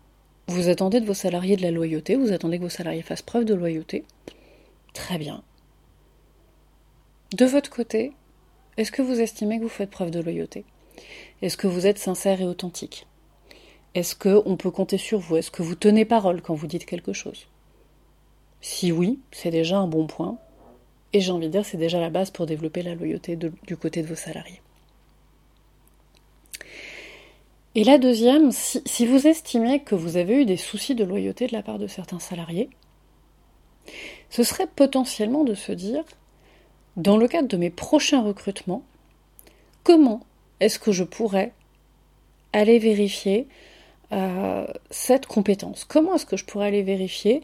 Vous 0.47 0.69
attendez 0.69 0.99
de 0.99 1.05
vos 1.05 1.15
salariés 1.15 1.55
de 1.55 1.63
la 1.63 1.71
loyauté, 1.71 2.15
vous 2.15 2.31
attendez 2.31 2.57
que 2.57 2.63
vos 2.63 2.69
salariés 2.69 3.01
fassent 3.01 3.23
preuve 3.23 3.45
de 3.45 3.55
loyauté. 3.55 4.05
Très 4.93 5.17
bien. 5.17 5.43
De 7.35 7.45
votre 7.45 7.71
côté, 7.71 8.11
est-ce 8.77 8.91
que 8.91 9.01
vous 9.01 9.19
estimez 9.19 9.57
que 9.57 9.63
vous 9.63 9.69
faites 9.69 9.89
preuve 9.89 10.11
de 10.11 10.19
loyauté? 10.21 10.65
Est-ce 11.41 11.57
que 11.57 11.65
vous 11.67 11.87
êtes 11.87 11.97
sincère 11.97 12.41
et 12.41 12.45
authentique? 12.45 13.07
Est-ce 13.95 14.15
qu'on 14.15 14.57
peut 14.57 14.71
compter 14.71 14.97
sur 14.97 15.19
vous? 15.19 15.37
Est-ce 15.37 15.51
que 15.51 15.61
vous 15.61 15.75
tenez 15.75 16.05
parole 16.05 16.41
quand 16.41 16.55
vous 16.55 16.67
dites 16.67 16.85
quelque 16.85 17.13
chose? 17.13 17.47
Si 18.61 18.91
oui, 18.91 19.19
c'est 19.31 19.51
déjà 19.51 19.77
un 19.77 19.87
bon 19.87 20.07
point. 20.07 20.37
Et 21.11 21.21
j'ai 21.21 21.31
envie 21.31 21.47
de 21.47 21.51
dire, 21.51 21.65
c'est 21.65 21.77
déjà 21.77 21.99
la 21.99 22.09
base 22.09 22.31
pour 22.31 22.45
développer 22.45 22.81
la 22.81 22.95
loyauté 22.95 23.35
du 23.35 23.77
côté 23.77 24.01
de 24.01 24.07
vos 24.07 24.15
salariés. 24.15 24.61
Et 27.75 27.83
la 27.83 27.97
deuxième, 27.97 28.51
si, 28.51 29.05
vous 29.05 29.27
estimez 29.27 29.79
que 29.79 29.95
vous 29.95 30.17
avez 30.17 30.41
eu 30.41 30.45
des 30.45 30.57
soucis 30.57 30.93
de 30.93 31.03
loyauté 31.03 31.47
de 31.47 31.53
la 31.53 31.63
part 31.63 31.79
de 31.79 31.87
certains 31.87 32.19
salariés, 32.19 32.69
ce 34.29 34.43
serait 34.43 34.67
potentiellement 34.67 35.43
de 35.43 35.55
se 35.55 35.71
dire 35.71 36.03
dans 36.97 37.17
le 37.17 37.27
cadre 37.27 37.47
de 37.47 37.57
mes 37.57 37.71
prochains 37.71 38.21
recrutements, 38.21 38.83
comment 39.83 40.21
est-ce 40.59 40.77
que 40.77 40.91
je 40.91 41.03
pourrais 41.03 41.51
aller 42.53 42.77
vérifier 42.77 43.47
euh, 44.13 44.65
cette 44.91 45.25
compétence 45.25 45.85
Comment 45.85 46.15
est-ce 46.15 46.25
que 46.25 46.37
je 46.37 46.45
pourrais 46.45 46.67
aller 46.67 46.83
vérifier 46.83 47.41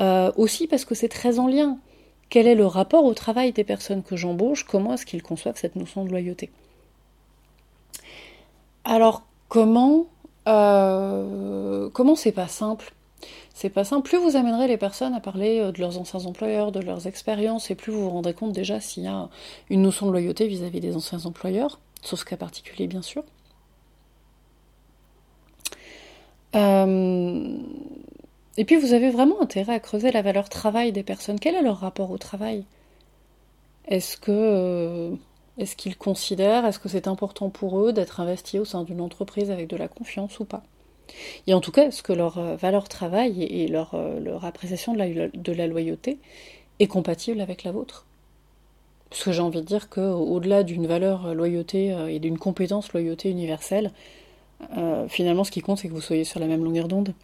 euh, 0.00 0.30
Aussi 0.36 0.66
parce 0.66 0.84
que 0.84 0.94
c'est 0.94 1.08
très 1.08 1.38
en 1.38 1.48
lien. 1.48 1.78
Quel 2.28 2.46
est 2.46 2.54
le 2.54 2.66
rapport 2.66 3.04
au 3.04 3.12
travail 3.12 3.52
des 3.52 3.64
personnes 3.64 4.02
que 4.02 4.16
j'embauche? 4.16 4.64
Comment 4.64 4.94
est-ce 4.94 5.04
qu'ils 5.04 5.22
conçoivent 5.22 5.56
cette 5.56 5.76
notion 5.76 6.04
de 6.04 6.10
loyauté? 6.10 6.50
Alors, 8.84 9.22
comment 9.48 10.06
euh, 10.48 11.90
Comment 11.92 12.14
c'est 12.14 12.32
pas 12.32 12.48
simple? 12.48 12.92
C'est 13.54 13.68
pas 13.68 13.84
simple. 13.84 14.08
Plus 14.08 14.18
vous 14.18 14.36
amènerez 14.36 14.68
les 14.68 14.78
personnes 14.78 15.14
à 15.14 15.20
parler 15.20 15.72
de 15.72 15.78
leurs 15.78 15.98
anciens 15.98 16.24
employeurs, 16.24 16.72
de 16.72 16.80
leurs 16.80 17.06
expériences, 17.06 17.70
et 17.70 17.74
plus 17.74 17.92
vous 17.92 18.04
vous 18.04 18.10
rendrez 18.10 18.32
compte 18.32 18.52
déjà 18.52 18.80
s'il 18.80 19.02
y 19.02 19.08
a 19.08 19.28
une 19.70 19.82
notion 19.82 20.06
de 20.06 20.12
loyauté 20.12 20.46
vis-à-vis 20.46 20.80
des 20.80 20.96
anciens 20.96 21.26
employeurs, 21.26 21.80
sauf 22.00 22.20
ce 22.20 22.24
cas 22.24 22.36
particulier 22.36 22.86
bien 22.86 23.02
sûr. 23.02 23.24
Euh, 26.54 27.56
et 28.56 28.64
puis 28.64 28.76
vous 28.76 28.92
avez 28.92 29.10
vraiment 29.10 29.40
intérêt 29.40 29.74
à 29.74 29.80
creuser 29.80 30.10
la 30.10 30.22
valeur 30.22 30.48
travail 30.48 30.92
des 30.92 31.02
personnes. 31.02 31.38
Quel 31.40 31.54
est 31.54 31.62
leur 31.62 31.78
rapport 31.78 32.10
au 32.10 32.18
travail? 32.18 32.64
Est-ce 33.88 34.16
que 34.16 34.30
euh, 34.30 35.14
est-ce 35.58 35.76
qu'ils 35.76 35.96
considèrent, 35.96 36.64
est-ce 36.66 36.78
que 36.78 36.88
c'est 36.88 37.08
important 37.08 37.50
pour 37.50 37.80
eux 37.80 37.92
d'être 37.92 38.20
investis 38.20 38.60
au 38.60 38.64
sein 38.64 38.84
d'une 38.84 39.00
entreprise 39.00 39.50
avec 39.50 39.68
de 39.68 39.76
la 39.76 39.88
confiance 39.88 40.38
ou 40.40 40.44
pas? 40.44 40.62
Et 41.46 41.54
en 41.54 41.60
tout 41.60 41.72
cas, 41.72 41.86
est-ce 41.88 42.02
que 42.02 42.12
leur 42.12 42.38
euh, 42.38 42.56
valeur 42.56 42.88
travail 42.88 43.42
et 43.42 43.68
leur, 43.68 43.96
leur 44.20 44.44
appréciation 44.44 44.92
de 44.94 44.98
la, 44.98 45.28
de 45.28 45.52
la 45.52 45.66
loyauté 45.66 46.18
est 46.78 46.86
compatible 46.86 47.40
avec 47.40 47.64
la 47.64 47.72
vôtre? 47.72 48.06
Parce 49.10 49.24
que 49.24 49.32
j'ai 49.32 49.42
envie 49.42 49.60
de 49.60 49.66
dire 49.66 49.90
qu'au-delà 49.90 50.62
d'une 50.62 50.86
valeur 50.86 51.34
loyauté 51.34 51.94
et 52.08 52.18
d'une 52.18 52.38
compétence 52.38 52.94
loyauté 52.94 53.28
universelle, 53.28 53.90
finalement 55.08 55.44
ce 55.44 55.50
qui 55.50 55.60
compte 55.60 55.78
c'est 55.78 55.88
que 55.88 55.92
vous 55.92 56.00
soyez 56.00 56.24
sur 56.24 56.40
la 56.40 56.46
même 56.46 56.64
longueur 56.64 56.88
d'onde. 56.88 57.14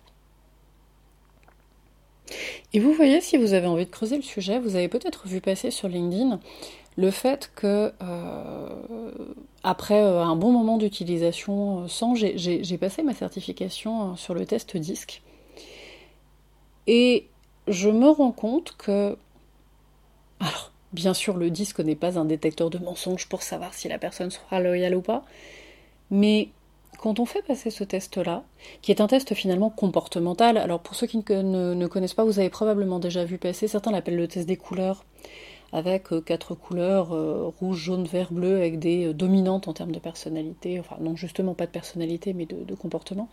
Et 2.73 2.81
vous 2.81 2.93
voyez, 2.93 3.21
si 3.21 3.37
vous 3.37 3.55
avez 3.55 3.67
envie 3.67 3.87
de 3.87 3.91
creuser 3.91 4.17
le 4.17 4.23
sujet, 4.23 4.59
vous 4.59 4.77
avez 4.77 4.89
peut-être 4.89 5.27
vu 5.27 5.41
passer 5.41 5.71
sur 5.71 5.89
LinkedIn 5.89 6.39
le 6.99 7.11
fait 7.13 7.51
que, 7.55 7.93
euh, 8.03 9.13
après 9.63 10.03
euh, 10.03 10.21
un 10.21 10.35
bon 10.35 10.51
moment 10.51 10.79
d'utilisation 10.79 11.85
euh, 11.85 11.89
sans, 11.89 12.15
j'ai 12.17 12.79
passé 12.79 13.05
ma 13.05 13.15
certification 13.15 14.17
sur 14.17 14.35
le 14.35 14.45
test 14.45 14.77
disque. 14.77 15.23
Et 16.89 17.29
je 17.69 17.89
me 17.89 18.09
rends 18.09 18.33
compte 18.33 18.75
que. 18.77 19.17
Alors, 20.41 20.73
bien 20.93 21.15
sûr, 21.15 21.37
le 21.37 21.51
disque 21.51 21.81
n'est 21.81 21.97
pas 21.97 22.19
un 22.19 22.25
détecteur 22.25 22.69
de 22.69 22.79
mensonges 22.79 23.29
pour 23.29 23.43
savoir 23.43 23.75
si 23.75 23.89
la 23.89 23.99
personne 23.99 24.31
sera 24.31 24.61
loyale 24.61 24.97
ou 24.97 25.03
pas, 25.03 25.25
mais 26.11 26.49
quand 26.99 27.21
on 27.21 27.27
fait 27.27 27.43
passer 27.43 27.71
ce 27.71 27.85
test-là, 27.85 28.43
qui 28.83 28.91
est 28.91 29.01
un 29.01 29.07
test 29.07 29.33
finalement 29.33 29.71
comportemental, 29.71 30.59
alors 30.59 30.81
pour 30.81 30.97
ceux 30.97 31.07
qui 31.07 31.19
ne, 31.19 31.87
connaissent 31.87 32.15
pas, 32.15 32.25
vous 32.25 32.41
avez 32.41 32.51
probablement 32.51 32.99
déjà 32.99 33.25
vu 33.25 33.39
passer, 33.39 33.69
certains 33.69 33.93
l'appellent 33.93 34.17
le 34.17 34.27
test 34.27 34.49
des 34.49 34.57
couleurs, 34.57 35.05
avec 35.73 36.13
euh, 36.13 36.21
quatre 36.21 36.55
couleurs, 36.55 37.15
euh, 37.15 37.53
rouge, 37.61 37.77
jaune, 37.79 38.05
vert, 38.05 38.33
bleu, 38.33 38.57
avec 38.57 38.81
des 38.81 39.07
euh, 39.07 39.15
dominantes 39.15 39.69
en 39.69 39.75
termes 39.75 39.93
de 39.93 39.99
personnalité, 40.01 40.81
enfin 40.81 40.97
non 41.01 41.15
justement 41.15 41.55
pas 41.55 41.67
de 41.67 41.71
personnalité, 41.71 42.33
mais 42.33 42.47
de, 42.47 42.75
comportement. 42.75 43.29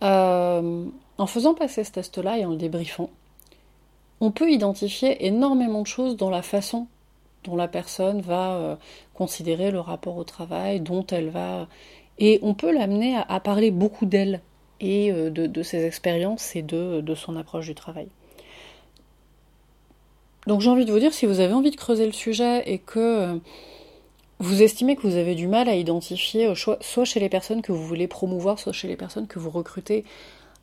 en 0.00 1.26
faisant 1.26 1.54
passer 1.54 1.82
ce 1.82 1.92
test-là 1.92 2.38
et 2.38 2.44
en 2.44 2.50
le 2.50 2.56
débriefant, 2.56 3.10
on 4.20 4.30
peut 4.30 4.50
identifier 4.50 5.26
énormément 5.26 5.82
de 5.82 5.86
choses 5.86 6.16
dans 6.16 6.30
la 6.30 6.42
façon 6.42 6.86
dont 7.44 7.56
la 7.56 7.68
personne 7.68 8.20
va 8.20 8.78
considérer 9.14 9.70
le 9.70 9.80
rapport 9.80 10.18
au 10.18 10.24
travail, 10.24 10.80
dont 10.80 11.06
elle 11.06 11.30
va 11.30 11.68
et 12.20 12.38
on 12.42 12.54
peut 12.54 12.70
l'amener 12.70 13.16
à, 13.16 13.40
parler 13.40 13.70
beaucoup 13.70 14.04
d'elle 14.06 14.42
et 14.80 15.10
euh, 15.10 15.30
de, 15.30 15.62
ses 15.62 15.84
expériences 15.84 16.54
et 16.54 16.62
de, 16.62 17.14
son 17.14 17.34
approche 17.36 17.66
du 17.66 17.74
travail. 17.74 18.08
Donc 20.46 20.60
j'ai 20.60 20.70
envie 20.70 20.84
de 20.84 20.92
vous 20.92 20.98
dire, 20.98 21.12
si 21.12 21.26
vous 21.26 21.40
avez 21.40 21.52
envie 21.52 21.70
de 21.70 21.76
creuser 21.76 22.06
le 22.06 22.12
sujet 22.12 22.62
et 22.66 22.78
que 22.78 22.98
euh, 22.98 23.34
vous 24.38 24.62
estimez 24.62 24.96
que 24.96 25.02
vous 25.02 25.16
avez 25.16 25.34
du 25.34 25.48
mal 25.48 25.68
à 25.68 25.74
identifier, 25.74 26.46
euh, 26.46 26.54
soit 26.54 27.04
chez 27.04 27.20
les 27.20 27.28
personnes 27.30 27.62
que 27.62 27.72
vous 27.72 27.84
voulez 27.84 28.06
promouvoir, 28.06 28.58
soit 28.58 28.72
chez 28.72 28.88
les 28.88 28.96
personnes 28.96 29.26
que 29.26 29.38
vous 29.38 29.50
recrutez, 29.50 30.04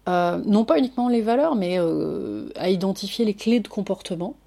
non 0.08 0.64
pas 0.64 0.78
uniquement 0.78 1.10
les 1.10 1.22
valeurs, 1.22 1.56
mais 1.56 1.78
à 2.56 2.70
identifier 2.70 3.26
les 3.26 3.34
clés 3.34 3.60
de 3.60 3.68
comportement, 3.68 4.38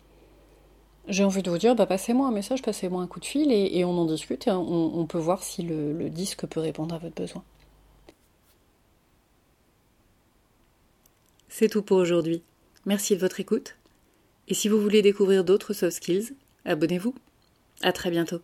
j'ai 1.11 1.25
envie 1.25 1.43
de 1.43 1.51
vous 1.51 1.59
dire, 1.59 1.75
bah, 1.75 1.87
passez-moi 1.87 2.29
un 2.29 2.33
message, 2.33 2.63
passez-moi 2.63 3.03
un 3.03 3.07
coup 3.07 3.21
de 3.21 3.25
fil 3.25 3.53
et, 3.53 3.85
on 3.85 3.99
en 3.99 4.07
discute 4.07 4.47
et 4.47 4.51
on, 4.51 5.07
peut 5.07 5.19
voir 5.19 5.43
si 5.43 5.63
le, 5.63 5.93
le 5.93 6.09
disque 6.09 6.47
peut 6.47 6.61
répondre 6.61 6.95
à 6.95 6.99
votre 6.99 7.15
besoin. 7.15 7.43
C'est 11.49 11.69
tout 11.69 11.83
pour 11.83 11.99
aujourd'hui. 11.99 12.43
Merci 12.87 13.17
de 13.17 13.21
votre 13.21 13.41
écoute. 13.41 13.77
Et 14.49 14.55
si 14.55 14.69
vous 14.69 14.81
voulez 14.81 15.03
découvrir 15.03 15.45
d'autres 15.45 15.75
soft 15.75 15.97
skills, 15.97 16.35
abonnez-vous. 16.65 17.15
À 17.83 17.93
très 17.93 18.11
bientôt. 18.11 18.41